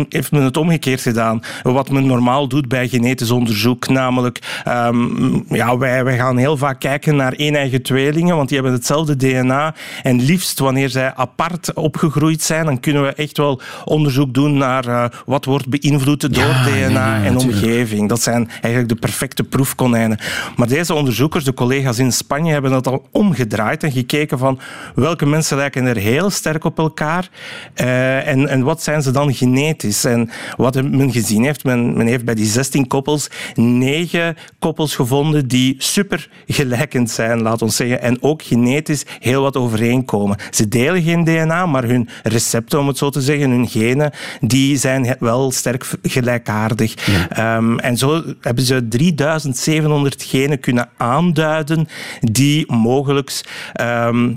heeft, 0.08 0.32
men 0.32 0.42
het 0.42 0.56
omgekeerd 0.56 1.00
gedaan. 1.00 1.40
Wat 1.62 1.90
men 1.90 2.06
normaal 2.06 2.48
doet 2.48 2.68
bij 2.68 2.88
genetisch 2.88 3.30
onderzoek, 3.30 3.88
namelijk 3.88 4.62
um, 4.68 5.44
ja, 5.48 5.78
wij, 5.78 6.04
wij 6.04 6.16
gaan 6.16 6.36
heel 6.36 6.56
vaak 6.56 6.80
kijken 6.80 7.16
naar 7.16 7.32
één-eigen 7.32 7.82
tweelingen, 7.82 8.36
want 8.36 8.48
die 8.48 8.58
hebben 8.58 8.76
hetzelfde 8.76 9.16
DNA. 9.16 9.74
En 10.02 10.20
liefst 10.20 10.58
wanneer 10.58 10.88
zij 10.88 11.14
apart 11.14 11.74
opgegroeid 11.74 12.42
zijn, 12.42 12.64
dan 12.64 12.80
kunnen 12.80 13.02
we 13.02 13.12
echt 13.12 13.36
wel 13.36 13.60
onderzoek 13.84 14.34
doen 14.34 14.56
naar 14.56 14.88
uh, 14.88 15.04
wat 15.32 15.44
wordt 15.44 15.68
beïnvloed 15.68 16.34
door 16.34 16.44
ja, 16.44 16.64
DNA 16.64 17.24
en 17.24 17.32
natuurlijk. 17.32 17.64
omgeving. 17.64 18.08
Dat 18.08 18.22
zijn 18.22 18.48
eigenlijk 18.50 18.88
de 18.88 18.94
perfecte 19.00 19.44
proefkonijnen. 19.44 20.18
Maar 20.56 20.68
deze 20.68 20.94
onderzoekers, 20.94 21.44
de 21.44 21.54
collega's 21.54 21.98
in 21.98 22.12
Spanje, 22.12 22.52
hebben 22.52 22.70
dat 22.70 22.86
al 22.86 23.06
omgedraaid 23.10 23.82
en 23.82 23.92
gekeken 23.92 24.38
van 24.38 24.58
welke 24.94 25.26
mensen 25.26 25.56
lijken 25.56 25.86
er 25.86 25.96
heel 25.96 26.30
sterk 26.30 26.64
op 26.64 26.78
elkaar 26.78 27.28
uh, 27.76 28.28
en, 28.28 28.48
en 28.48 28.62
wat 28.62 28.82
zijn 28.82 29.02
ze 29.02 29.10
dan 29.10 29.34
genetisch. 29.34 30.04
En 30.04 30.30
wat 30.56 30.82
men 30.82 31.12
gezien 31.12 31.44
heeft, 31.44 31.64
men, 31.64 31.96
men 31.96 32.06
heeft 32.06 32.24
bij 32.24 32.34
die 32.34 32.46
16 32.46 32.86
koppels 32.86 33.30
negen 33.54 34.36
koppels 34.58 34.94
gevonden 34.94 35.48
die 35.48 35.74
super 35.78 36.28
gelijkend 36.46 37.10
zijn, 37.10 37.42
laat 37.42 37.62
ons 37.62 37.76
zeggen, 37.76 38.02
en 38.02 38.22
ook 38.22 38.42
genetisch 38.42 39.04
heel 39.18 39.42
wat 39.42 39.56
overeenkomen. 39.56 40.36
Ze 40.50 40.68
delen 40.68 41.02
geen 41.02 41.24
DNA, 41.24 41.66
maar 41.66 41.84
hun 41.84 42.08
recepten, 42.22 42.78
om 42.78 42.86
het 42.86 42.98
zo 42.98 43.10
te 43.10 43.20
zeggen, 43.20 43.50
hun 43.50 43.68
genen, 43.68 44.12
die 44.40 44.76
zijn 44.76 45.16
wel 45.22 45.50
sterk 45.50 45.86
gelijkaardig. 46.02 46.94
Ja. 47.06 47.56
Um, 47.56 47.78
en 47.78 47.96
zo 47.96 48.22
hebben 48.40 48.64
ze 48.64 48.88
3700 48.88 50.22
genen 50.22 50.60
kunnen 50.60 50.88
aanduiden 50.96 51.88
die 52.20 52.72
mogelijk 52.72 53.40
um, 53.80 54.36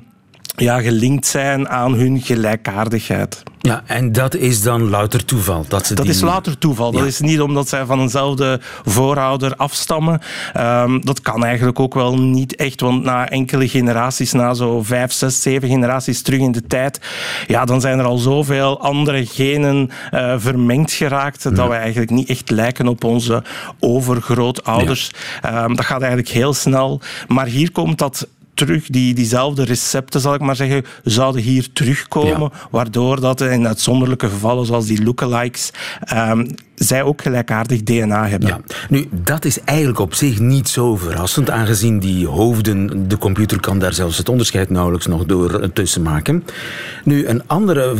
ja, 0.55 0.81
gelinkt 0.81 1.25
zijn 1.25 1.69
aan 1.69 1.93
hun 1.93 2.21
gelijkaardigheid. 2.21 3.43
Ja, 3.59 3.83
en 3.85 4.11
dat 4.11 4.35
is 4.35 4.61
dan 4.61 4.89
louter 4.89 5.25
toeval? 5.25 5.65
Dat, 5.67 5.85
ze 5.85 5.93
dat 5.93 6.05
die... 6.05 6.13
is 6.13 6.21
louter 6.21 6.57
toeval. 6.57 6.91
Ja. 6.91 6.97
Dat 6.97 7.07
is 7.07 7.19
niet 7.19 7.41
omdat 7.41 7.69
zij 7.69 7.85
van 7.85 7.99
eenzelfde 7.99 8.59
voorouder 8.83 9.55
afstammen. 9.55 10.21
Um, 10.57 11.05
dat 11.05 11.21
kan 11.21 11.43
eigenlijk 11.43 11.79
ook 11.79 11.93
wel 11.93 12.17
niet 12.17 12.55
echt, 12.55 12.81
want 12.81 13.03
na 13.03 13.29
enkele 13.29 13.67
generaties, 13.67 14.31
na 14.31 14.53
zo 14.53 14.83
vijf, 14.83 15.11
zes, 15.11 15.41
zeven 15.41 15.69
generaties 15.69 16.21
terug 16.21 16.39
in 16.39 16.51
de 16.51 16.67
tijd, 16.67 16.99
ja, 17.47 17.65
dan 17.65 17.81
zijn 17.81 17.99
er 17.99 18.05
al 18.05 18.17
zoveel 18.17 18.81
andere 18.81 19.25
genen 19.25 19.89
uh, 20.13 20.33
vermengd 20.37 20.91
geraakt, 20.91 21.43
ja. 21.43 21.49
dat 21.49 21.67
wij 21.67 21.79
eigenlijk 21.79 22.11
niet 22.11 22.29
echt 22.29 22.49
lijken 22.49 22.87
op 22.87 23.03
onze 23.03 23.43
overgrootouders. 23.79 25.11
Ja. 25.41 25.63
Um, 25.63 25.75
dat 25.75 25.85
gaat 25.85 25.99
eigenlijk 25.99 26.29
heel 26.29 26.53
snel. 26.53 27.01
Maar 27.27 27.45
hier 27.45 27.71
komt 27.71 27.97
dat 27.97 28.27
terug, 28.55 28.87
die, 28.87 29.13
diezelfde 29.13 29.63
recepten, 29.63 30.21
zal 30.21 30.33
ik 30.33 30.41
maar 30.41 30.55
zeggen, 30.55 30.83
zouden 31.03 31.41
hier 31.41 31.67
terugkomen, 31.73 32.51
waardoor 32.71 33.19
dat 33.21 33.41
in 33.41 33.67
uitzonderlijke 33.67 34.29
gevallen, 34.29 34.65
zoals 34.65 34.85
die 34.85 35.03
lookalikes, 35.03 35.71
um, 36.13 36.47
zij 36.75 37.03
ook 37.03 37.21
gelijkaardig 37.21 37.83
DNA 37.83 38.27
hebben. 38.27 38.49
Ja. 38.49 38.59
Nu, 38.89 39.07
dat 39.11 39.45
is 39.45 39.59
eigenlijk 39.63 39.99
op 39.99 40.13
zich 40.13 40.39
niet 40.39 40.69
zo 40.69 40.95
verrassend, 40.95 41.49
aangezien 41.49 41.99
die 41.99 42.27
hoofden, 42.27 43.07
de 43.07 43.17
computer 43.17 43.59
kan 43.59 43.79
daar 43.79 43.93
zelfs 43.93 44.17
het 44.17 44.29
onderscheid 44.29 44.69
nauwelijks 44.69 45.07
nog 45.07 45.25
door 45.25 45.71
tussen 45.73 46.01
maken. 46.01 46.43
Nu, 47.03 47.27
een 47.27 47.47
andere, 47.47 47.95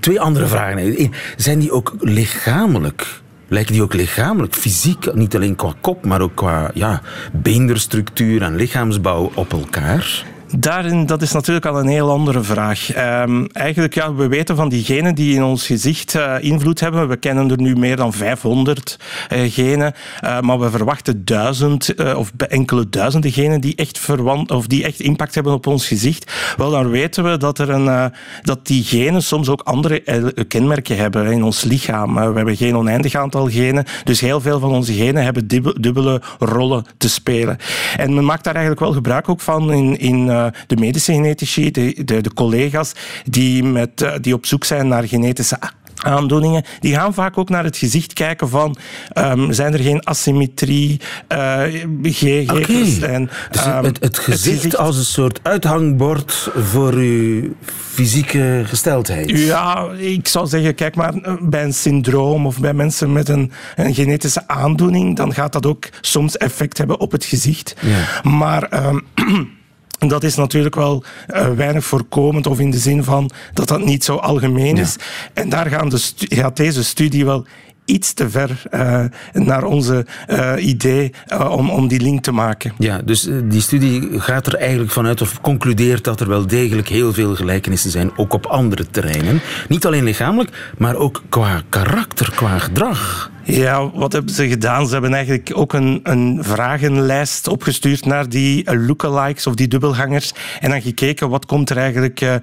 twee 0.00 0.20
andere 0.20 0.46
vragen. 0.46 1.10
Zijn 1.36 1.58
die 1.58 1.72
ook 1.72 1.94
lichamelijk 1.98 3.20
lijken 3.50 3.72
die 3.72 3.82
ook 3.82 3.94
lichamelijk, 3.94 4.54
fysiek, 4.54 5.14
niet 5.14 5.34
alleen 5.34 5.56
qua 5.56 5.74
kop, 5.80 6.04
maar 6.04 6.20
ook 6.20 6.34
qua 6.34 6.70
ja, 6.74 7.02
beenderstructuur 7.32 8.42
en 8.42 8.56
lichaamsbouw 8.56 9.30
op 9.34 9.52
elkaar? 9.52 10.24
Daarin, 10.56 11.06
dat 11.06 11.22
is 11.22 11.32
natuurlijk 11.32 11.66
al 11.66 11.78
een 11.78 11.88
heel 11.88 12.10
andere 12.10 12.42
vraag. 12.42 12.96
Um, 12.96 13.46
eigenlijk, 13.46 13.94
ja, 13.94 14.14
we 14.14 14.28
weten 14.28 14.56
van 14.56 14.68
die 14.68 14.84
genen 14.84 15.14
die 15.14 15.34
in 15.34 15.42
ons 15.42 15.66
gezicht 15.66 16.14
uh, 16.14 16.34
invloed 16.40 16.80
hebben. 16.80 17.08
We 17.08 17.16
kennen 17.16 17.50
er 17.50 17.60
nu 17.60 17.76
meer 17.76 17.96
dan 17.96 18.12
500 18.12 18.98
uh, 19.32 19.44
eh, 19.44 19.52
genen, 19.52 19.92
uh, 20.24 20.40
maar 20.40 20.58
we 20.58 20.70
verwachten 20.70 21.24
duizend 21.24 21.94
of 22.16 22.32
enkele 22.48 22.88
duizenden 22.88 23.32
genen 23.32 23.60
die 23.60 23.74
echt, 23.74 23.98
verwant, 23.98 24.50
of 24.50 24.66
die 24.66 24.84
echt 24.84 25.00
impact 25.00 25.34
hebben 25.34 25.52
op 25.52 25.66
ons 25.66 25.86
gezicht. 25.86 26.32
Wel, 26.56 26.70
dan 26.70 26.90
weten 26.90 27.24
we 27.24 27.36
dat, 27.36 27.58
er 27.58 27.70
een, 27.70 28.12
dat 28.42 28.66
die 28.66 28.84
genen 28.84 29.22
soms 29.22 29.48
ook 29.48 29.62
andere 29.62 30.02
kenmerken 30.48 30.96
hebben 30.96 31.32
in 31.32 31.42
ons 31.42 31.64
lichaam. 31.64 32.14
we 32.14 32.20
hebben 32.20 32.56
geen 32.56 32.76
oneindig 32.76 33.14
aantal 33.14 33.48
genen, 33.48 33.84
dus 34.04 34.20
heel 34.20 34.40
veel 34.40 34.58
van 34.58 34.70
onze 34.70 34.92
genen 34.92 35.24
hebben 35.24 35.46
dubbele 35.80 36.22
rollen 36.38 36.84
te 36.96 37.08
spelen. 37.08 37.56
En 37.96 38.14
men 38.14 38.24
maakt 38.24 38.44
daar 38.44 38.54
eigenlijk 38.54 38.84
wel 38.84 38.92
gebruik 38.92 39.28
ook 39.28 39.40
van 39.40 39.72
in, 39.72 39.98
in 39.98 40.28
eh, 40.28 40.39
de 40.66 40.76
medische 40.76 41.12
genetici, 41.12 41.70
de, 41.70 42.04
de, 42.04 42.20
de 42.20 42.34
collega's 42.34 42.92
die, 43.24 43.64
met, 43.64 44.02
uh, 44.02 44.12
die 44.20 44.34
op 44.34 44.46
zoek 44.46 44.64
zijn 44.64 44.88
naar 44.88 45.08
genetische 45.08 45.58
aandoeningen, 46.02 46.64
die 46.80 46.94
gaan 46.94 47.14
vaak 47.14 47.38
ook 47.38 47.48
naar 47.48 47.64
het 47.64 47.76
gezicht 47.76 48.12
kijken 48.12 48.48
van 48.48 48.76
um, 49.18 49.52
zijn 49.52 49.72
er 49.72 49.80
geen 49.80 50.06
asymmetrie, 50.06 51.00
uh, 51.32 51.62
gegevens. 52.02 52.96
Okay. 52.96 53.10
En, 53.10 53.30
dus 53.50 53.66
um, 53.66 53.84
het, 53.84 54.00
het, 54.00 54.18
gezicht 54.18 54.44
het, 54.44 54.54
gezicht 54.54 54.76
als 54.76 54.96
een 54.96 55.04
soort 55.04 55.40
uithangbord 55.42 56.50
voor 56.56 56.92
uw 56.92 57.54
fysieke 57.64 58.62
gesteldheid. 58.66 59.30
Ja, 59.30 59.88
ik 59.98 60.28
zou 60.28 60.46
zeggen, 60.46 60.74
kijk 60.74 60.94
maar, 60.94 61.12
bij 61.40 61.64
een 61.64 61.74
syndroom 61.74 62.46
of 62.46 62.60
bij 62.60 62.74
mensen 62.74 63.12
met 63.12 63.28
een, 63.28 63.52
een 63.76 63.94
genetische 63.94 64.48
aandoening, 64.48 65.16
dan 65.16 65.34
gaat 65.34 65.52
dat 65.52 65.66
ook 65.66 65.88
soms 66.00 66.36
effect 66.36 66.78
hebben 66.78 67.00
op 67.00 67.12
het 67.12 67.24
gezicht. 67.24 67.74
Ja. 67.80 68.30
Maar... 68.30 68.86
Um, 68.86 69.06
dat 70.08 70.24
is 70.24 70.36
natuurlijk 70.36 70.74
wel 70.74 71.04
uh, 71.28 71.48
weinig 71.48 71.84
voorkomend, 71.84 72.46
of 72.46 72.60
in 72.60 72.70
de 72.70 72.78
zin 72.78 73.04
van 73.04 73.30
dat 73.54 73.68
dat 73.68 73.84
niet 73.84 74.04
zo 74.04 74.16
algemeen 74.16 74.76
is. 74.76 74.96
En 75.32 75.48
daar 75.48 75.66
gaan 75.66 75.88
de 75.88 76.12
gaat 76.18 76.56
deze 76.56 76.84
studie 76.84 77.24
wel 77.24 77.46
iets 77.84 78.12
te 78.12 78.30
ver 78.30 78.62
uh, 78.70 79.04
naar 79.32 79.64
onze 79.64 80.06
uh, 80.28 80.52
idee 80.58 81.12
uh, 81.32 81.50
om, 81.50 81.70
om 81.70 81.88
die 81.88 82.00
link 82.00 82.22
te 82.22 82.32
maken. 82.32 82.72
Ja, 82.78 83.00
dus 83.04 83.28
die 83.44 83.60
studie 83.60 84.20
gaat 84.20 84.46
er 84.46 84.54
eigenlijk 84.54 84.90
vanuit 84.90 85.20
of 85.20 85.40
concludeert 85.40 86.04
dat 86.04 86.20
er 86.20 86.28
wel 86.28 86.46
degelijk 86.46 86.88
heel 86.88 87.12
veel 87.12 87.34
gelijkenissen 87.34 87.90
zijn, 87.90 88.10
ook 88.16 88.32
op 88.32 88.46
andere 88.46 88.86
terreinen. 88.90 89.40
Niet 89.68 89.86
alleen 89.86 90.04
lichamelijk, 90.04 90.72
maar 90.78 90.96
ook 90.96 91.22
qua 91.28 91.62
karakter, 91.68 92.32
qua 92.34 92.58
gedrag. 92.58 93.30
Ja, 93.50 93.90
wat 93.94 94.12
hebben 94.12 94.34
ze 94.34 94.48
gedaan? 94.48 94.86
Ze 94.86 94.92
hebben 94.92 95.14
eigenlijk 95.14 95.50
ook 95.54 95.72
een, 95.72 96.00
een 96.02 96.38
vragenlijst 96.40 97.48
opgestuurd 97.48 98.04
naar 98.04 98.28
die 98.28 98.76
lookalikes 98.76 99.46
of 99.46 99.54
die 99.54 99.68
dubbelgangers. 99.68 100.32
En 100.60 100.70
dan 100.70 100.82
gekeken 100.82 101.28
wat 101.28 101.46
komt 101.46 101.70
er 101.70 101.76
eigenlijk 101.76 102.20
uh, 102.20 102.34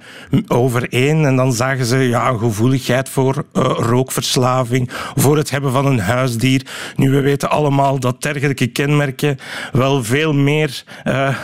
overeen. 0.48 1.24
En 1.24 1.36
dan 1.36 1.52
zagen 1.52 1.84
ze 1.84 1.96
ja, 1.96 2.28
een 2.28 2.38
gevoeligheid 2.38 3.08
voor 3.08 3.36
uh, 3.36 3.62
rookverslaving, 3.62 4.90
voor 5.14 5.36
het 5.36 5.50
hebben 5.50 5.72
van 5.72 5.86
een 5.86 6.00
huisdier. 6.00 6.66
Nu, 6.96 7.10
we 7.10 7.20
weten 7.20 7.50
allemaal 7.50 8.00
dat 8.00 8.22
dergelijke 8.22 8.66
kenmerken 8.66 9.38
wel 9.72 10.04
veel 10.04 10.32
meer 10.32 10.84
uh, 11.04 11.34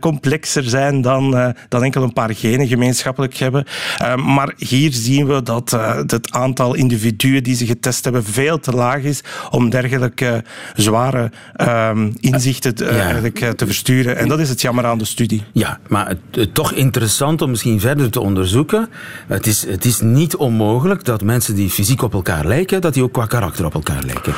complexer 0.00 0.62
zijn 0.62 1.00
dan, 1.00 1.54
dan 1.68 1.84
enkel 1.84 2.02
een 2.02 2.12
paar 2.12 2.34
genen 2.34 2.66
gemeenschappelijk 2.66 3.36
hebben. 3.36 3.66
maar 4.24 4.52
hier 4.56 4.92
zien 4.92 5.26
we 5.26 5.42
dat 5.42 5.70
het 6.06 6.32
aantal 6.32 6.74
individuen 6.74 7.42
die 7.42 7.54
ze 7.54 7.66
getest 7.66 8.04
hebben 8.04 8.24
veel 8.24 8.58
te 8.58 8.72
laag 8.72 9.02
is 9.02 9.07
om 9.50 9.70
dergelijke 9.70 10.44
zware 10.74 11.30
um, 11.56 12.14
inzichten 12.20 12.72
ja. 12.76 12.86
eigenlijk, 12.86 13.38
te 13.56 13.66
versturen. 13.66 14.16
En 14.16 14.28
dat 14.28 14.38
is 14.38 14.48
het 14.48 14.60
jammer 14.60 14.84
aan 14.84 14.98
de 14.98 15.04
studie. 15.04 15.44
Ja, 15.52 15.78
maar 15.88 16.08
het, 16.08 16.18
het, 16.30 16.54
toch 16.54 16.72
interessant 16.72 17.42
om 17.42 17.50
misschien 17.50 17.80
verder 17.80 18.10
te 18.10 18.20
onderzoeken. 18.20 18.88
Het 19.26 19.46
is, 19.46 19.66
het 19.66 19.84
is 19.84 20.00
niet 20.00 20.36
onmogelijk 20.36 21.04
dat 21.04 21.22
mensen 21.22 21.54
die 21.54 21.70
fysiek 21.70 22.02
op 22.02 22.14
elkaar 22.14 22.46
lijken, 22.46 22.80
dat 22.80 22.94
die 22.94 23.02
ook 23.02 23.12
qua 23.12 23.26
karakter 23.26 23.64
op 23.64 23.74
elkaar 23.74 24.02
lijken. 24.02 24.34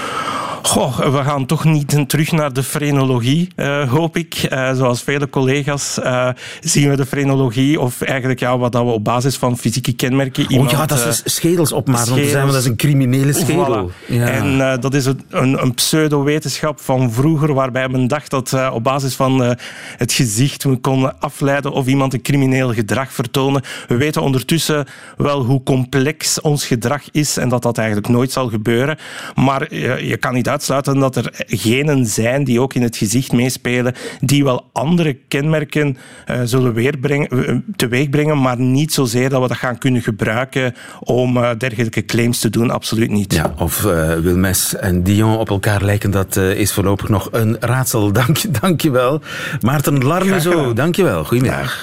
Goh, 0.62 0.98
we 0.98 1.22
gaan 1.22 1.46
toch 1.46 1.64
niet 1.64 2.04
terug 2.06 2.32
naar 2.32 2.52
de 2.52 2.62
frenologie, 2.62 3.48
uh, 3.56 3.90
hoop 3.90 4.16
ik. 4.16 4.48
Uh, 4.52 4.72
zoals 4.72 5.02
vele 5.02 5.30
collega's 5.30 5.98
uh, 5.98 6.28
zien 6.60 6.90
we 6.90 6.96
de 6.96 7.06
frenologie, 7.06 7.80
of 7.80 8.02
eigenlijk 8.02 8.40
ja, 8.40 8.58
wat 8.58 8.72
dat 8.72 8.84
we 8.84 8.90
op 8.90 9.04
basis 9.04 9.36
van 9.36 9.58
fysieke 9.58 9.92
kenmerken... 9.92 10.44
Oh 10.44 10.50
iemand, 10.50 10.70
ja, 10.70 10.86
dat 10.86 11.06
is 11.06 11.22
schedels 11.24 11.72
opmaken, 11.72 12.32
want 12.32 12.52
dat 12.52 12.60
is 12.60 12.64
een 12.64 12.76
criminele 12.76 13.32
schedel. 13.32 13.90
Voilà. 13.90 14.06
Ja. 14.06 14.26
En 14.26 14.80
dat 14.80 14.94
is 14.94 15.06
een, 15.06 15.20
een, 15.28 15.62
een 15.62 15.74
pseudo-wetenschap 15.74 16.80
van 16.80 17.12
vroeger, 17.12 17.54
waarbij 17.54 17.88
men 17.88 18.08
dacht 18.08 18.30
dat 18.30 18.56
op 18.72 18.84
basis 18.84 19.14
van 19.14 19.56
het 19.96 20.12
gezicht 20.12 20.64
we 20.64 20.76
konden 20.76 21.20
afleiden 21.20 21.72
of 21.72 21.86
iemand 21.86 22.14
een 22.14 22.22
crimineel 22.22 22.72
gedrag 22.72 23.12
vertonen. 23.12 23.62
We 23.88 23.96
weten 23.96 24.22
ondertussen 24.22 24.86
wel 25.16 25.44
hoe 25.44 25.62
complex 25.62 26.40
ons 26.40 26.66
gedrag 26.66 27.02
is 27.10 27.36
en 27.36 27.48
dat 27.48 27.62
dat 27.62 27.78
eigenlijk 27.78 28.08
nooit 28.08 28.32
zal 28.32 28.48
gebeuren. 28.48 28.98
Maar 29.34 29.74
je 29.74 30.16
kan 30.16 30.34
niet 30.34 30.48
uitsluiten 30.50 30.98
dat 30.98 31.16
er 31.16 31.44
genen 31.46 32.06
zijn 32.06 32.44
die 32.44 32.60
ook 32.60 32.74
in 32.74 32.82
het 32.82 32.96
gezicht 32.96 33.32
meespelen, 33.32 33.94
die 34.20 34.44
wel 34.44 34.68
andere 34.72 35.18
kenmerken 35.28 35.96
uh, 36.30 36.40
zullen 36.44 36.72
weerbrengen, 36.72 37.28
uh, 37.32 37.56
teweeg 37.76 38.10
brengen, 38.10 38.40
maar 38.40 38.60
niet 38.60 38.92
zozeer 38.92 39.28
dat 39.28 39.42
we 39.42 39.48
dat 39.48 39.56
gaan 39.56 39.78
kunnen 39.78 40.02
gebruiken 40.02 40.74
om 41.00 41.36
uh, 41.36 41.50
dergelijke 41.58 42.04
claims 42.04 42.38
te 42.38 42.50
doen. 42.50 42.70
Absoluut 42.70 43.10
niet. 43.10 43.34
Ja, 43.34 43.54
of 43.58 43.82
Wilmes 44.22 44.76
en 44.76 45.02
Dion 45.02 45.36
op 45.36 45.50
elkaar 45.50 45.84
lijken, 45.84 46.10
dat 46.10 46.36
is 46.36 46.72
voorlopig 46.72 47.08
nog 47.08 47.28
een 47.30 47.56
raadsel. 47.60 48.12
Dank, 48.12 48.60
dank 48.60 48.80
je 48.80 48.90
wel. 48.90 49.20
Maarten 49.60 50.04
Larmezo, 50.04 50.72
dank 50.72 50.96
je 50.96 51.02
wel. 51.02 51.24
Goedemiddag. 51.24 51.82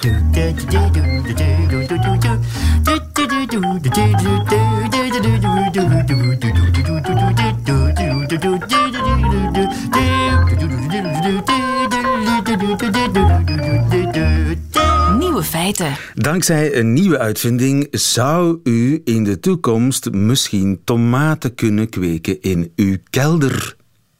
Nieuwe 15.17 15.43
feiten. 15.43 15.95
Dankzij 16.13 16.75
een 16.75 16.93
nieuwe 16.93 17.17
uitvinding 17.17 17.87
zou 17.91 18.59
u 18.63 19.01
in 19.03 19.23
de 19.23 19.39
toekomst 19.39 20.11
misschien 20.11 20.81
tomaten 20.83 21.55
kunnen 21.55 21.89
kweken 21.89 22.41
in 22.41 22.71
uw 22.75 22.97
kelder. 23.09 23.75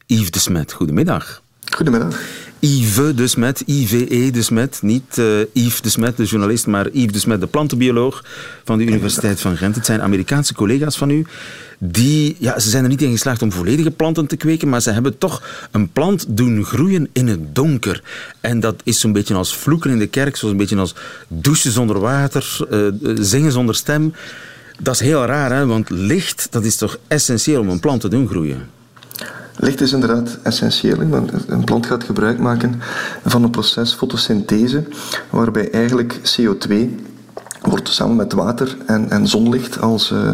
Yves 0.06 0.32
de 0.32 0.40
Smet, 0.40 0.74
goedemiddag. 0.74 1.46
Goedemiddag. 1.76 2.20
Yves 2.60 3.16
de 3.16 3.28
Smet, 3.28 3.64
IVE 3.66 4.32
de 4.32 4.42
Smet, 4.42 4.80
niet 4.82 5.18
uh, 5.18 5.40
Yves 5.54 5.82
de 5.82 5.90
Smet, 5.90 6.18
de 6.18 6.24
journalist, 6.24 6.68
maar 6.68 6.90
Yves 6.92 7.12
de 7.12 7.20
Smet, 7.20 7.40
de 7.40 7.48
plantenbioloog 7.48 8.24
van 8.64 8.78
de 8.78 8.86
Universiteit 8.86 9.42
van 9.42 9.58
Gent. 9.58 9.76
Het 9.76 9.86
zijn 9.86 10.02
Amerikaanse 10.02 10.54
collega's 10.54 10.98
van 10.98 11.10
u 11.10 11.26
die, 11.80 12.36
ja, 12.40 12.60
ze 12.60 12.70
zijn 12.70 12.84
er 12.84 12.90
niet 12.90 13.02
in 13.02 13.12
geslaagd 13.12 13.42
om 13.42 13.52
volledige 13.52 13.92
planten 13.92 14.28
te 14.28 14.36
kweken, 14.36 14.70
maar 14.70 14.82
ze 14.82 14.92
hebben 14.92 15.18
toch 15.18 15.68
een 15.72 15.92
plant 15.92 16.26
doen 16.28 16.64
groeien 16.64 17.10
in 17.14 17.28
het 17.28 17.56
donker. 17.56 18.04
En 18.42 18.60
dat 18.60 18.82
is 18.84 19.00
zo'n 19.00 19.12
beetje 19.12 19.34
als 19.34 19.56
vloeken 19.56 19.92
in 19.92 20.00
de 20.00 20.08
kerk, 20.08 20.36
zo'n 20.36 20.58
beetje 20.58 20.78
als 20.78 20.96
douchen 21.28 21.72
zonder 21.72 22.00
water, 22.00 22.58
uh, 22.72 22.88
zingen 23.20 23.52
zonder 23.52 23.76
stem. 23.76 24.14
Dat 24.80 24.94
is 24.94 25.00
heel 25.00 25.26
raar, 25.26 25.52
hè? 25.52 25.66
want 25.66 25.90
licht 25.90 26.48
dat 26.50 26.64
is 26.64 26.76
toch 26.76 26.98
essentieel 27.08 27.62
om 27.62 27.70
een 27.70 27.80
plant 27.80 28.02
te 28.02 28.10
doen 28.10 28.28
groeien. 28.28 28.77
Licht 29.60 29.82
is 29.82 29.94
inderdaad 29.94 30.38
essentieel, 30.44 31.08
want 31.08 31.32
een 31.48 31.64
plant 31.64 31.86
gaat 31.86 32.04
gebruik 32.04 32.40
maken 32.40 32.82
van 33.26 33.44
een 33.44 33.50
proces 33.50 33.94
fotosynthese, 33.94 34.84
waarbij 35.30 35.72
eigenlijk 35.72 36.16
CO2 36.16 36.76
wordt 37.62 37.90
samen 37.90 38.16
met 38.16 38.34
water 38.34 38.78
en, 38.86 39.10
en 39.10 39.28
zonlicht 39.28 39.82
als 39.82 40.12
uh, 40.12 40.30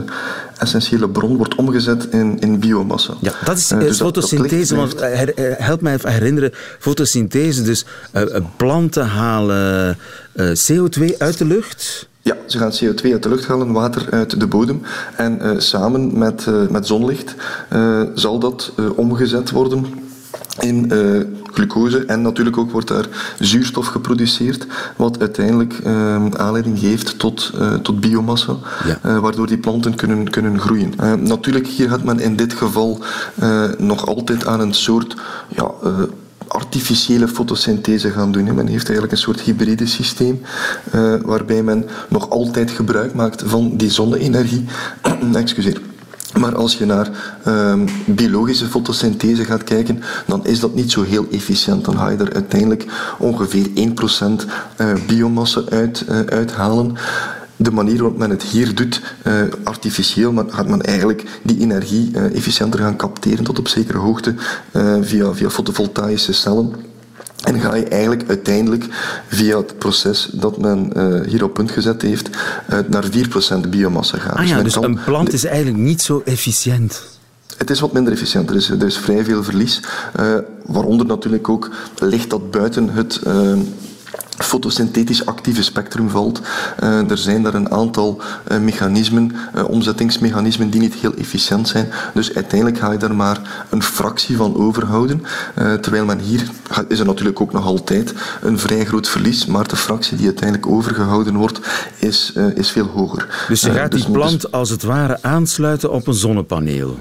essentiële 0.57 1.09
bron 1.09 1.37
wordt 1.37 1.55
omgezet 1.55 2.07
in, 2.11 2.39
in 2.39 2.59
biomassa. 2.59 3.13
Ja, 3.21 3.33
dat 3.43 3.57
is 3.57 3.71
uh, 3.71 3.79
dus 3.79 3.97
fotosynthese, 3.97 4.75
want 4.75 4.95
help 5.57 5.81
mij 5.81 5.93
even 5.93 6.11
herinneren, 6.11 6.51
fotosynthese, 6.79 7.61
dus 7.61 7.85
uh, 8.13 8.23
planten 8.57 9.07
halen 9.07 9.97
CO2 10.37 11.17
uit 11.17 11.37
de 11.37 11.45
lucht... 11.45 12.11
Ja, 12.23 12.35
ze 12.47 12.57
gaan 12.57 12.71
CO2 12.71 13.11
uit 13.11 13.23
de 13.23 13.29
lucht 13.29 13.47
halen, 13.47 13.71
water 13.71 14.07
uit 14.11 14.39
de 14.39 14.47
bodem. 14.47 14.81
En 15.17 15.39
uh, 15.41 15.51
samen 15.57 16.17
met, 16.17 16.45
uh, 16.49 16.67
met 16.67 16.87
zonlicht 16.87 17.35
uh, 17.73 18.01
zal 18.13 18.39
dat 18.39 18.73
omgezet 18.95 19.51
worden 19.51 19.85
in 20.59 20.91
glucose 21.53 22.05
en 22.05 22.21
natuurlijk 22.21 22.57
ook 22.57 22.71
wordt 22.71 22.87
daar 22.87 23.07
zuurstof 23.39 23.87
geproduceerd, 23.87 24.67
wat 24.95 25.19
uiteindelijk 25.19 25.79
ehm, 25.83 26.35
aanleiding 26.35 26.79
geeft 26.79 27.19
tot, 27.19 27.51
eh, 27.59 27.73
tot 27.73 27.99
biomassa, 27.99 28.55
eh, 29.01 29.17
waardoor 29.19 29.47
die 29.47 29.57
planten 29.57 29.95
kunnen, 29.95 30.29
kunnen 30.29 30.59
groeien. 30.59 30.93
Eh, 30.97 31.13
natuurlijk, 31.13 31.67
hier 31.67 31.89
gaat 31.89 32.03
men 32.03 32.19
in 32.19 32.35
dit 32.35 32.53
geval 32.53 32.99
eh, 33.35 33.63
nog 33.77 34.07
altijd 34.07 34.45
aan 34.45 34.59
een 34.59 34.73
soort 34.73 35.15
ja, 35.47 35.71
eh, 35.83 35.91
artificiële 36.47 37.27
fotosynthese 37.27 38.09
gaan 38.09 38.31
doen. 38.31 38.55
Men 38.55 38.67
heeft 38.67 38.85
eigenlijk 38.85 39.11
een 39.11 39.17
soort 39.17 39.41
hybride 39.41 39.85
systeem 39.85 40.41
eh, 40.91 41.13
waarbij 41.21 41.63
men 41.63 41.85
nog 42.09 42.29
altijd 42.29 42.71
gebruik 42.71 43.13
maakt 43.13 43.43
van 43.45 43.77
die 43.77 43.91
zonne-energie. 43.91 44.65
Excuseer. 45.33 45.81
Maar 46.39 46.55
als 46.55 46.77
je 46.77 46.85
naar 46.85 47.09
ehm, 47.43 47.87
biologische 48.05 48.65
fotosynthese 48.65 49.45
gaat 49.45 49.63
kijken, 49.63 50.01
dan 50.25 50.45
is 50.45 50.59
dat 50.59 50.75
niet 50.75 50.91
zo 50.91 51.03
heel 51.03 51.27
efficiënt. 51.31 51.85
Dan 51.85 51.97
ga 51.97 52.09
je 52.09 52.17
er 52.17 52.33
uiteindelijk 52.33 52.85
ongeveer 53.19 53.67
1% 53.67 54.45
eh, 54.75 54.93
biomassa 55.07 55.61
uit, 55.69 56.05
eh, 56.07 56.19
uithalen. 56.19 56.95
De 57.63 57.71
manier 57.71 57.97
waarop 57.97 58.17
men 58.17 58.29
het 58.29 58.43
hier 58.43 58.75
doet, 58.75 59.01
eh, 59.21 59.41
artificieel, 59.63 60.31
maar 60.31 60.45
gaat 60.47 60.67
men 60.67 60.81
eigenlijk 60.81 61.23
die 61.43 61.59
energie 61.59 62.11
eh, 62.13 62.35
efficiënter 62.35 62.79
gaan 62.79 62.95
capteren 62.95 63.43
tot 63.43 63.59
op 63.59 63.67
zekere 63.67 63.97
hoogte 63.97 64.35
eh, 64.71 64.95
via, 65.01 65.33
via 65.33 65.49
fotovoltaïsche 65.49 66.33
cellen. 66.33 66.73
En 67.43 67.59
ga 67.59 67.75
je 67.75 67.85
eigenlijk 67.85 68.23
uiteindelijk 68.27 68.85
via 69.27 69.57
het 69.57 69.77
proces 69.77 70.29
dat 70.31 70.57
men 70.57 70.91
hier 71.27 71.43
op 71.43 71.53
punt 71.53 71.71
gezet 71.71 72.01
heeft, 72.01 72.29
naar 72.87 73.03
4% 73.65 73.69
biomassa 73.69 74.17
gaan. 74.17 74.35
Ah 74.35 74.47
ja, 74.47 74.61
dus 74.61 74.73
kan- 74.73 74.83
een 74.83 74.99
plant 75.05 75.33
is 75.33 75.43
eigenlijk 75.45 75.77
niet 75.77 76.01
zo 76.01 76.21
efficiënt. 76.25 77.01
het 77.57 77.69
is 77.69 77.79
wat 77.79 77.93
minder 77.93 78.13
efficiënt. 78.13 78.49
Er 78.49 78.55
is, 78.55 78.69
er 78.69 78.83
is 78.85 78.97
vrij 78.97 79.23
veel 79.23 79.43
verlies. 79.43 79.81
eh, 80.13 80.33
waaronder 80.65 81.05
natuurlijk 81.05 81.49
ook 81.49 81.69
ligt 81.99 82.29
dat 82.29 82.51
buiten 82.51 82.89
het 82.89 83.19
fotosynthetisch 84.43 85.25
actieve 85.25 85.63
spectrum 85.63 86.09
valt. 86.09 86.41
Eh, 86.79 87.09
er 87.09 87.17
zijn 87.17 87.43
daar 87.43 87.53
een 87.53 87.71
aantal 87.71 88.21
eh, 88.43 88.59
mechanismen, 88.59 89.31
eh, 89.53 89.69
omzettingsmechanismen, 89.69 90.69
die 90.69 90.81
niet 90.81 90.93
heel 90.93 91.13
efficiënt 91.13 91.67
zijn. 91.67 91.89
Dus 92.13 92.35
uiteindelijk 92.35 92.79
ga 92.79 92.91
je 92.91 92.97
daar 92.97 93.15
maar 93.15 93.65
een 93.69 93.83
fractie 93.83 94.35
van 94.37 94.55
overhouden. 94.55 95.23
Terwijl 95.81 96.05
men 96.05 96.19
hier 96.19 96.49
is 96.87 96.99
er 96.99 97.05
natuurlijk 97.05 97.41
ook 97.41 97.51
nog 97.51 97.65
altijd 97.65 98.13
een 98.41 98.59
vrij 98.59 98.85
groot 98.85 99.09
verlies, 99.09 99.45
maar 99.45 99.67
de 99.67 99.75
fractie 99.75 100.17
die 100.17 100.25
uiteindelijk 100.25 100.67
overgehouden 100.67 101.35
wordt, 101.35 101.59
is, 101.97 102.33
is 102.55 102.69
veel 102.69 102.85
hoger. 102.85 103.45
Dus 103.47 103.61
je 103.61 103.71
gaat 103.71 103.91
die 103.91 104.01
men 104.01 104.11
dus- 104.11 104.21
plant 104.21 104.51
als 104.51 104.69
het 104.69 104.83
ware 104.83 105.17
aansluiten 105.21 105.91
op 105.91 106.07
een 106.07 106.13
zonnepaneel. 106.13 106.97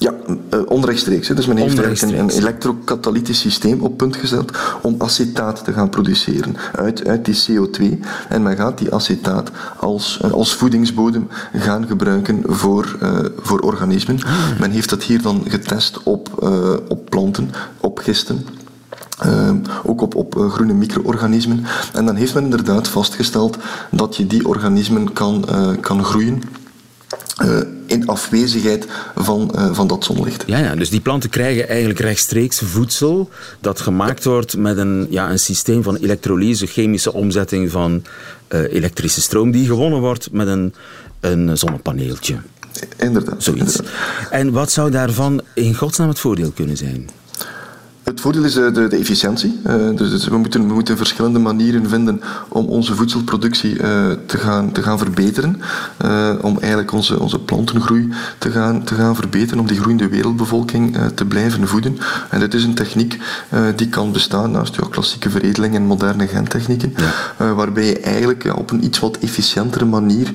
Ja, 0.00 0.14
eh, 0.50 0.60
onrechtstreeks. 0.66 1.28
Dus 1.28 1.46
men 1.46 1.56
heeft 1.56 2.02
een, 2.02 2.18
een 2.18 2.30
elektrokatalytisch 2.30 3.40
systeem 3.40 3.80
op 3.80 3.96
punt 3.96 4.16
gezet 4.16 4.50
om 4.82 4.94
acetaat 4.98 5.64
te 5.64 5.72
gaan 5.72 5.88
produceren 5.88 6.56
uit, 6.74 7.06
uit 7.06 7.24
die 7.24 7.34
CO2. 7.34 8.00
En 8.28 8.42
men 8.42 8.56
gaat 8.56 8.78
die 8.78 8.94
acetaat 8.94 9.50
als, 9.76 10.18
eh, 10.22 10.30
als 10.30 10.54
voedingsbodem 10.54 11.28
gaan 11.56 11.86
gebruiken 11.86 12.42
voor, 12.46 12.96
eh, 13.00 13.18
voor 13.36 13.60
organismen. 13.60 14.18
Men 14.60 14.70
heeft 14.70 14.90
dat 14.90 15.02
hier 15.02 15.22
dan 15.22 15.44
getest 15.48 16.02
op, 16.02 16.48
op 16.88 17.10
planten, 17.10 17.50
op 17.80 17.98
gisten. 17.98 18.46
Ook 19.84 20.00
op, 20.00 20.14
op 20.14 20.34
groene 20.50 20.72
micro-organismen. 20.72 21.64
En 21.92 22.06
dan 22.06 22.16
heeft 22.16 22.34
men 22.34 22.44
inderdaad 22.44 22.88
vastgesteld 22.88 23.58
dat 23.90 24.16
je 24.16 24.26
die 24.26 24.48
organismen 24.48 25.12
kan, 25.12 25.44
kan 25.80 26.04
groeien 26.04 26.42
eh, 27.36 27.58
in 27.86 28.06
afwezigheid 28.06 28.86
van, 29.14 29.54
eh, 29.54 29.74
van 29.74 29.86
dat 29.86 30.04
zonlicht. 30.04 30.44
Ja, 30.46 30.58
ja, 30.58 30.74
dus 30.74 30.90
die 30.90 31.00
planten 31.00 31.30
krijgen 31.30 31.68
eigenlijk 31.68 32.00
rechtstreeks 32.00 32.58
voedsel 32.64 33.30
dat 33.60 33.80
gemaakt 33.80 34.24
wordt 34.24 34.56
met 34.56 34.76
een, 34.76 35.06
ja, 35.10 35.30
een 35.30 35.38
systeem 35.38 35.82
van 35.82 35.96
elektrolyse, 35.96 36.66
chemische 36.66 37.12
omzetting 37.12 37.70
van 37.70 38.02
eh, 38.48 38.72
elektrische 38.72 39.20
stroom 39.20 39.50
die 39.50 39.66
gewonnen 39.66 40.00
wordt 40.00 40.32
met 40.32 40.46
een, 40.46 40.74
een 41.20 41.58
zonnepaneeltje. 41.58 42.36
Inderdaad. 42.96 43.42
Zoiets. 43.42 43.78
En 44.30 44.52
wat 44.52 44.70
zou 44.70 44.90
daarvan 44.90 45.40
in 45.54 45.74
godsnaam 45.74 46.08
het 46.08 46.18
voordeel 46.18 46.50
kunnen 46.50 46.76
zijn? 46.76 47.08
Het 48.10 48.20
voordeel 48.20 48.44
is 48.44 48.56
eh, 48.56 48.72
de, 48.72 48.88
de 48.88 48.96
efficiëntie. 48.96 49.60
Eh, 49.64 49.74
dus 49.94 50.10
dus 50.10 50.28
we, 50.28 50.36
moeten, 50.36 50.66
we 50.66 50.74
moeten 50.74 50.96
verschillende 50.96 51.38
manieren 51.38 51.88
vinden 51.88 52.20
om 52.48 52.66
onze 52.66 52.94
voedselproductie 52.94 53.82
eh, 53.82 54.10
te, 54.26 54.38
gaan, 54.38 54.72
te 54.72 54.82
gaan 54.82 54.98
verbeteren. 54.98 55.60
Om 56.40 56.58
eigenlijk 56.58 56.92
onze, 56.92 57.20
onze 57.20 57.38
plantengroei 57.38 58.08
te 58.38 58.50
gaan, 58.50 58.84
te 58.84 58.94
gaan 58.94 59.14
verbeteren. 59.16 59.60
Om 59.60 59.66
die 59.66 59.78
groeiende 59.78 60.08
wereldbevolking 60.08 60.96
te 61.14 61.24
blijven 61.24 61.68
voeden. 61.68 61.98
En 62.30 62.40
dit 62.40 62.54
is 62.54 62.64
een 62.64 62.74
techniek 62.74 63.18
die 63.76 63.88
kan 63.88 64.12
bestaan 64.12 64.50
naast 64.50 64.76
ja, 64.76 64.86
klassieke 64.90 65.30
veredeling 65.30 65.74
en 65.74 65.82
moderne 65.82 66.26
gentechnieken. 66.26 66.94
waarbij 67.36 67.86
je 67.86 68.00
eigenlijk 68.00 68.56
op 68.56 68.70
een 68.70 68.84
iets 68.84 68.98
wat 68.98 69.18
efficiëntere 69.18 69.84
manier. 69.84 70.32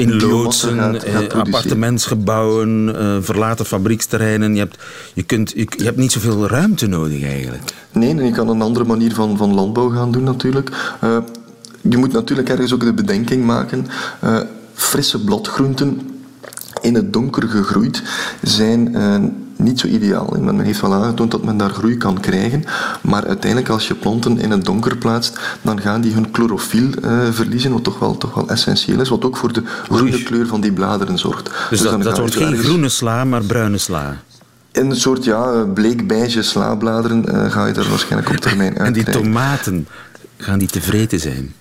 In 0.00 0.16
loodsen, 0.20 0.78
gaat- 0.78 1.02
eh, 1.02 1.12
gaat 1.14 1.32
appartementsgebouwen, 1.32 2.96
eh, 2.98 3.16
verlaten 3.20 3.66
fabrieksterreinen. 3.66 4.52
Je 4.54 4.58
hebt, 4.60 4.78
je, 5.14 5.22
kunt, 5.22 5.50
je, 5.56 5.66
je 5.76 5.84
hebt 5.84 5.96
niet 5.96 6.12
zoveel 6.12 6.46
ruimte 6.48 6.86
nodig 6.86 7.22
eigenlijk. 7.22 7.62
Nee, 7.92 8.10
en 8.10 8.24
je 8.24 8.32
kan 8.32 8.48
een 8.48 8.62
andere 8.62 8.84
manier 8.84 9.14
van, 9.14 9.36
van 9.36 9.54
landbouw 9.54 9.88
gaan 9.88 10.12
doen 10.12 10.24
natuurlijk. 10.24 10.96
Eh, 11.00 11.16
je 11.80 11.96
moet 11.96 12.12
natuurlijk 12.12 12.48
ergens 12.48 12.72
ook 12.74 12.80
de 12.84 12.92
bedenking 12.94 13.44
maken. 13.44 13.86
frisse 14.74 15.24
bladgroenten 15.24 16.09
in 16.80 16.94
het 16.94 17.12
donker 17.12 17.48
gegroeid 17.48 18.02
zijn 18.42 18.94
eh, 18.94 19.16
niet 19.56 19.80
zo 19.80 19.86
ideaal. 19.86 20.36
Men 20.40 20.60
heeft 20.60 20.80
wel 20.80 20.94
aangetoond 20.94 21.30
dat 21.30 21.44
men 21.44 21.56
daar 21.56 21.70
groei 21.70 21.96
kan 21.96 22.20
krijgen, 22.20 22.64
maar 23.00 23.26
uiteindelijk 23.26 23.70
als 23.70 23.88
je 23.88 23.94
planten 23.94 24.38
in 24.38 24.50
het 24.50 24.64
donker 24.64 24.96
plaatst, 24.96 25.38
dan 25.62 25.80
gaan 25.80 26.00
die 26.00 26.12
hun 26.12 26.28
chlorofiel 26.32 26.90
eh, 27.02 27.18
verliezen, 27.30 27.72
wat 27.72 27.84
toch 27.84 27.98
wel, 27.98 28.16
toch 28.16 28.34
wel 28.34 28.48
essentieel 28.48 29.00
is, 29.00 29.08
wat 29.08 29.24
ook 29.24 29.36
voor 29.36 29.52
de 29.52 29.62
groene 29.84 30.22
kleur 30.22 30.46
van 30.46 30.60
die 30.60 30.72
bladeren 30.72 31.18
zorgt. 31.18 31.50
Dus, 31.70 31.80
dan 31.80 32.00
dat, 32.00 32.18
wordt 32.18 32.36
geen 32.36 32.58
groene 32.58 32.88
sla, 32.88 33.24
maar 33.24 33.42
bruine 33.44 33.78
sla. 33.78 34.16
In 34.72 34.90
een 34.90 34.96
soort 34.96 35.24
ja, 35.24 35.64
bleek-beige 35.64 36.42
slabladeren 36.42 37.28
eh, 37.28 37.50
ga 37.50 37.66
je 37.66 37.72
daar 37.72 37.88
waarschijnlijk 37.88 38.30
op 38.30 38.36
termijn 38.46 38.78
uit 38.78 38.86
En 38.86 38.92
die 38.92 39.04
tomaten, 39.04 39.86
gaan 40.36 40.58
die 40.58 40.68
tevreden 40.68 41.20
zijn? 41.20 41.54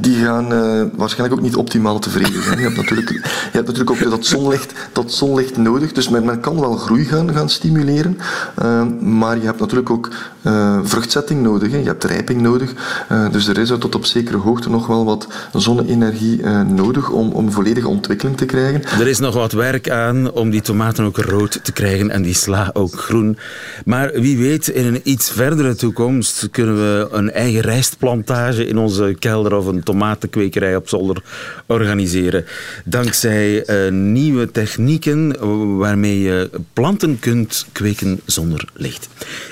Die 0.00 0.24
gaan 0.24 0.52
eh, 0.52 0.82
waarschijnlijk 0.96 1.40
ook 1.40 1.46
niet 1.46 1.56
optimaal 1.56 1.98
tevreden 1.98 2.42
zijn. 2.42 2.58
Je 2.58 2.64
hebt 2.64 2.76
natuurlijk, 2.76 3.10
je 3.10 3.50
hebt 3.52 3.66
natuurlijk 3.66 3.90
ook 3.90 4.10
dat 4.10 4.26
zonlicht, 4.26 4.72
dat 4.92 5.12
zonlicht 5.12 5.56
nodig. 5.56 5.92
Dus 5.92 6.08
men, 6.08 6.40
kan 6.40 6.60
wel 6.60 6.76
groei 6.76 7.04
gaan, 7.04 7.48
stimuleren. 7.48 8.18
eh, 8.54 8.82
maar 9.00 9.38
je 9.38 9.44
hebt 9.44 9.60
natuurlijk 9.60 9.90
ook 9.90 10.08
eh, 10.42 10.78
vruchtzetting 10.82 11.42
nodig. 11.42 11.70
Je 11.70 11.76
hebt 11.76 12.04
rijping 12.04 12.40
nodig. 12.40 12.74
Eh, 13.08 13.30
dus 13.30 13.48
er 13.48 13.58
is 13.58 13.70
er 13.70 13.78
tot 13.78 13.94
op 13.94 14.04
zekere 14.04 14.36
hoogte 14.36 14.70
nog 14.70 14.86
wel 14.86 15.04
wat 15.04 15.26
zonne-energie 15.52 16.46
nodig 16.66 17.10
om, 17.10 17.32
om 17.32 17.52
volledige 17.52 17.88
ontwikkeling 17.88 18.36
te 18.36 18.44
krijgen. 18.44 18.82
Er 19.00 19.08
is 19.08 19.18
nog 19.18 19.34
wat 19.34 19.52
werk 19.52 19.90
aan 19.90 20.32
om 20.32 20.50
die 20.50 20.60
tomaten 20.60 21.04
ook 21.04 21.16
rood 21.16 21.60
te 21.62 21.72
krijgen 21.72 22.10
en 22.10 22.22
die 22.22 22.34
sla 22.34 22.70
ook 22.72 22.94
groen. 22.94 23.38
Maar 23.84 24.12
wie 24.12 24.38
weet, 24.38 24.68
in 24.68 24.86
een 24.86 25.00
iets 25.02 25.30
verdere 25.30 25.74
toekomst 25.74 26.48
kunnen 26.50 26.74
we 26.74 27.08
een 27.10 27.30
eigen 27.30 27.60
rijstplantage 27.60 28.66
in 28.66 28.78
onze 28.78 29.16
kelder 29.18 29.56
of 29.56 29.66
een 29.66 29.79
tomatenkwekerij 29.82 30.76
op 30.76 30.88
zolder 30.88 31.22
organiseren. 31.66 32.44
Dankzij 32.84 33.64
eh, 33.64 33.92
nieuwe 33.92 34.50
technieken 34.50 35.36
eh, 35.40 35.48
waarmee 35.76 36.20
je 36.20 36.50
planten 36.72 37.18
kunt 37.18 37.66
kweken 37.72 38.20
zonder 38.24 38.64
licht. 38.74 39.08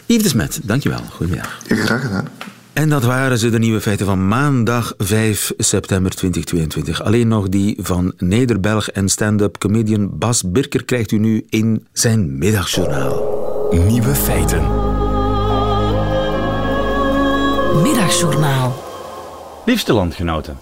Yves 0.07 0.23
de 0.23 0.29
Smet, 0.29 0.61
dankjewel. 0.63 1.01
Goedemiddag. 1.11 1.61
Graag 1.67 2.01
gedaan. 2.01 2.29
En 2.79 2.89
dat 2.89 3.05
waren 3.05 3.39
ze, 3.39 3.51
de 3.51 3.59
nieuwe 3.59 3.81
feiten 3.81 4.07
van 4.07 4.29
maandag 4.29 4.95
5 4.99 5.53
september 5.57 6.15
2022. 6.15 7.03
Alleen 7.03 7.29
nog 7.29 7.49
die 7.49 7.79
van 7.81 8.13
Nederbelg 8.19 8.89
en 8.91 9.09
stand-up 9.09 9.59
comedian 9.59 10.19
Bas 10.19 10.43
Birker 10.47 10.85
krijgt 10.85 11.11
u 11.13 11.19
nu 11.19 11.47
in 11.49 11.87
zijn 11.93 12.39
middagjournaal. 12.39 13.37
Nieuwe 13.87 14.15
feiten. 14.15 14.63
Middagjournaal. 17.83 18.88
Liefste 19.69 19.93
landgenoten, 19.93 20.59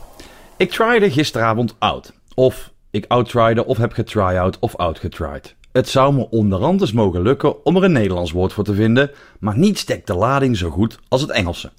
ik 0.57 0.71
tryde 0.71 1.11
gisteravond 1.11 1.75
out. 1.79 2.12
Of 2.35 2.73
ik 2.90 3.05
outtryde 3.09 3.64
of 3.64 3.77
heb 3.77 3.92
getry-out 3.92 4.59
of 4.59 4.77
outgetried. 4.77 5.55
Het 5.73 5.88
zou 5.88 6.14
me 6.14 6.31
onderhand 6.31 6.81
eens 6.81 6.92
mogen 6.92 7.23
lukken 7.23 7.64
om 7.64 7.77
er 7.77 7.85
een 7.85 7.92
Nederlands 7.92 8.31
woord 8.31 8.53
voor 8.53 8.64
te 8.64 8.75
vinden, 8.75 9.11
maar 9.40 9.59
niets 9.59 9.85
dekt 9.85 10.07
de 10.07 10.14
lading 10.14 10.57
zo 10.57 10.71
goed 10.71 10.99
als 11.09 11.21
het 11.21 11.31
Engelse. 11.31 11.71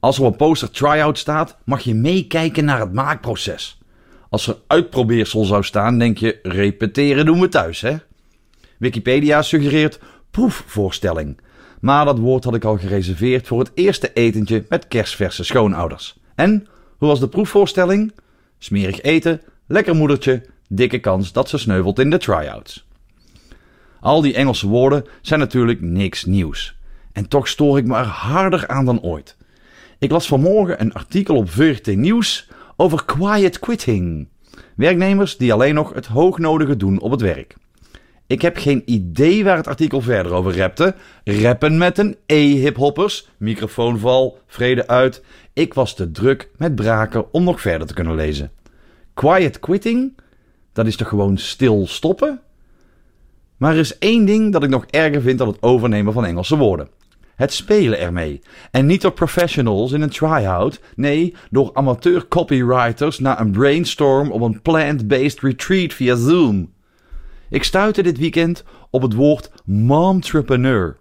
Als 0.00 0.18
er 0.18 0.24
op 0.24 0.36
poster 0.36 0.70
try-out 0.70 1.18
staat, 1.18 1.56
mag 1.64 1.80
je 1.80 1.94
meekijken 1.94 2.64
naar 2.64 2.80
het 2.80 2.92
maakproces. 2.92 3.78
Als 4.28 4.46
er 4.46 4.56
uitprobeersel 4.66 5.44
zou 5.44 5.62
staan, 5.62 5.98
denk 5.98 6.18
je 6.18 6.38
repeteren 6.42 7.26
doen 7.26 7.40
we 7.40 7.48
thuis, 7.48 7.80
hè? 7.80 7.96
Wikipedia 8.78 9.42
suggereert 9.42 10.00
proefvoorstelling. 10.30 11.40
Maar 11.80 12.04
dat 12.04 12.18
woord 12.18 12.44
had 12.44 12.54
ik 12.54 12.64
al 12.64 12.78
gereserveerd 12.78 13.46
voor 13.46 13.58
het 13.58 13.70
eerste 13.74 14.12
etentje 14.12 14.64
met 14.68 14.88
kerstverse 14.88 15.44
schoonouders. 15.44 16.20
En, 16.34 16.66
hoe 16.98 17.08
was 17.08 17.20
de 17.20 17.28
proefvoorstelling? 17.28 18.12
Smerig 18.58 19.00
eten, 19.00 19.40
lekker 19.66 19.94
moedertje, 19.94 20.46
dikke 20.68 20.98
kans 20.98 21.32
dat 21.32 21.48
ze 21.48 21.58
sneuvelt 21.58 21.98
in 21.98 22.10
de 22.10 22.18
try-outs. 22.18 22.86
Al 24.00 24.20
die 24.20 24.34
Engelse 24.34 24.68
woorden 24.68 25.04
zijn 25.20 25.40
natuurlijk 25.40 25.80
niks 25.80 26.24
nieuws. 26.24 26.76
En 27.12 27.28
toch 27.28 27.48
stoor 27.48 27.78
ik 27.78 27.86
me 27.86 27.96
er 27.96 28.04
harder 28.04 28.68
aan 28.68 28.84
dan 28.84 29.00
ooit. 29.00 29.36
Ik 29.98 30.10
las 30.10 30.26
vanmorgen 30.26 30.80
een 30.80 30.92
artikel 30.92 31.36
op 31.36 31.50
VRT 31.50 31.96
Nieuws 31.96 32.48
over 32.76 33.04
quiet 33.04 33.58
quitting. 33.58 34.28
Werknemers 34.76 35.36
die 35.36 35.52
alleen 35.52 35.74
nog 35.74 35.94
het 35.94 36.06
hoognodige 36.06 36.76
doen 36.76 37.00
op 37.00 37.10
het 37.10 37.20
werk. 37.20 37.56
Ik 38.32 38.42
heb 38.42 38.56
geen 38.56 38.82
idee 38.84 39.44
waar 39.44 39.56
het 39.56 39.66
artikel 39.66 40.00
verder 40.00 40.32
over 40.32 40.52
repte. 40.52 40.94
Rappen 41.24 41.78
met 41.78 41.98
een 41.98 42.16
E-hiphoppers, 42.26 43.28
microfoonval, 43.36 44.38
vrede 44.46 44.86
uit. 44.86 45.22
Ik 45.52 45.74
was 45.74 45.94
te 45.94 46.10
druk 46.10 46.50
met 46.56 46.74
braken 46.74 47.32
om 47.32 47.44
nog 47.44 47.60
verder 47.60 47.86
te 47.86 47.94
kunnen 47.94 48.14
lezen. 48.14 48.50
Quiet 49.14 49.60
quitting? 49.60 50.16
Dat 50.72 50.86
is 50.86 50.96
toch 50.96 51.08
gewoon 51.08 51.38
stil 51.38 51.86
stoppen? 51.86 52.40
Maar 53.56 53.72
er 53.72 53.78
is 53.78 53.98
één 53.98 54.24
ding 54.24 54.52
dat 54.52 54.62
ik 54.62 54.70
nog 54.70 54.86
erger 54.86 55.22
vind 55.22 55.38
dan 55.38 55.48
het 55.48 55.62
overnemen 55.62 56.12
van 56.12 56.24
Engelse 56.24 56.56
woorden. 56.56 56.88
Het 57.34 57.52
spelen 57.52 57.98
ermee. 57.98 58.40
En 58.70 58.86
niet 58.86 59.00
door 59.00 59.12
professionals 59.12 59.92
in 59.92 60.02
een 60.02 60.10
try-out. 60.10 60.80
Nee, 60.96 61.34
door 61.50 61.70
amateur 61.72 62.28
copywriters 62.28 63.18
na 63.18 63.40
een 63.40 63.50
brainstorm 63.50 64.30
op 64.30 64.40
een 64.40 64.62
plant-based 64.62 65.40
retreat 65.40 65.92
via 65.92 66.16
Zoom. 66.16 66.70
Ik 67.52 67.64
stuitte 67.64 68.02
dit 68.02 68.18
weekend 68.18 68.64
op 68.90 69.02
het 69.02 69.14
woord 69.14 69.50
momtrepreneur. 69.64 70.98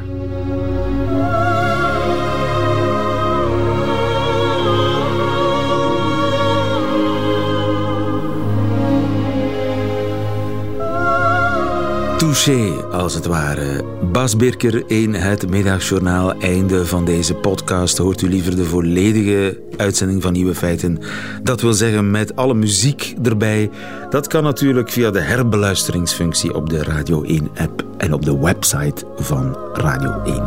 Touché, 12.17 12.87
als 12.91 13.13
het 13.13 13.25
ware. 13.25 13.96
Bas 14.11 14.35
Birker 14.35 14.89
in 14.89 15.13
het 15.13 15.49
middagjournaal. 15.49 16.33
Einde 16.33 16.85
van 16.85 17.05
deze 17.05 17.33
podcast. 17.33 17.97
Hoort 17.97 18.21
u 18.21 18.29
liever 18.29 18.55
de 18.55 18.63
volledige 18.63 19.59
uitzending 19.77 20.21
van 20.21 20.33
Nieuwe 20.33 20.55
Feiten? 20.55 20.99
Dat 21.43 21.61
wil 21.61 21.73
zeggen 21.73 22.11
met 22.11 22.35
alle 22.35 22.53
muziek 22.53 23.15
erbij. 23.23 23.69
Dat 24.09 24.27
kan 24.27 24.43
natuurlijk 24.43 24.89
via 24.89 25.11
de 25.11 25.19
herbeluisteringsfunctie 25.19 26.55
op 26.55 26.69
de 26.69 26.83
Radio 26.83 27.23
1-app 27.23 27.85
en 27.97 28.13
op 28.13 28.25
de 28.25 28.39
website 28.39 29.05
van 29.17 29.57
Radio 29.73 30.21
1. 30.23 30.43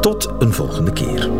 Tot 0.00 0.30
een 0.38 0.52
volgende 0.52 0.92
keer. 0.92 1.30